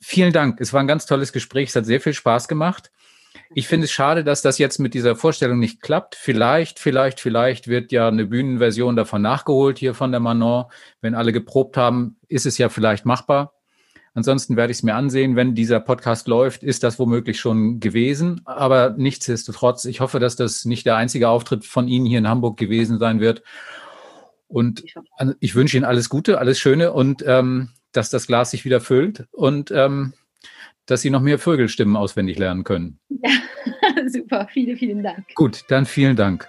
[0.00, 0.60] vielen Dank.
[0.60, 2.90] Es war ein ganz tolles Gespräch, es hat sehr viel Spaß gemacht.
[3.54, 6.14] Ich finde es schade, dass das jetzt mit dieser Vorstellung nicht klappt.
[6.14, 10.66] Vielleicht, vielleicht, vielleicht wird ja eine Bühnenversion davon nachgeholt hier von der Manon.
[11.00, 13.55] Wenn alle geprobt haben, ist es ja vielleicht machbar.
[14.16, 15.36] Ansonsten werde ich es mir ansehen.
[15.36, 18.40] Wenn dieser Podcast läuft, ist das womöglich schon gewesen.
[18.46, 22.56] Aber nichtsdestotrotz, ich hoffe, dass das nicht der einzige Auftritt von Ihnen hier in Hamburg
[22.56, 23.42] gewesen sein wird.
[24.48, 24.82] Und
[25.40, 29.26] ich wünsche Ihnen alles Gute, alles Schöne und ähm, dass das Glas sich wieder füllt
[29.32, 30.14] und ähm,
[30.86, 32.98] dass Sie noch mehr Vögelstimmen auswendig lernen können.
[33.10, 33.30] Ja,
[34.06, 34.48] super.
[34.50, 35.26] Vielen, vielen Dank.
[35.34, 36.48] Gut, dann vielen Dank.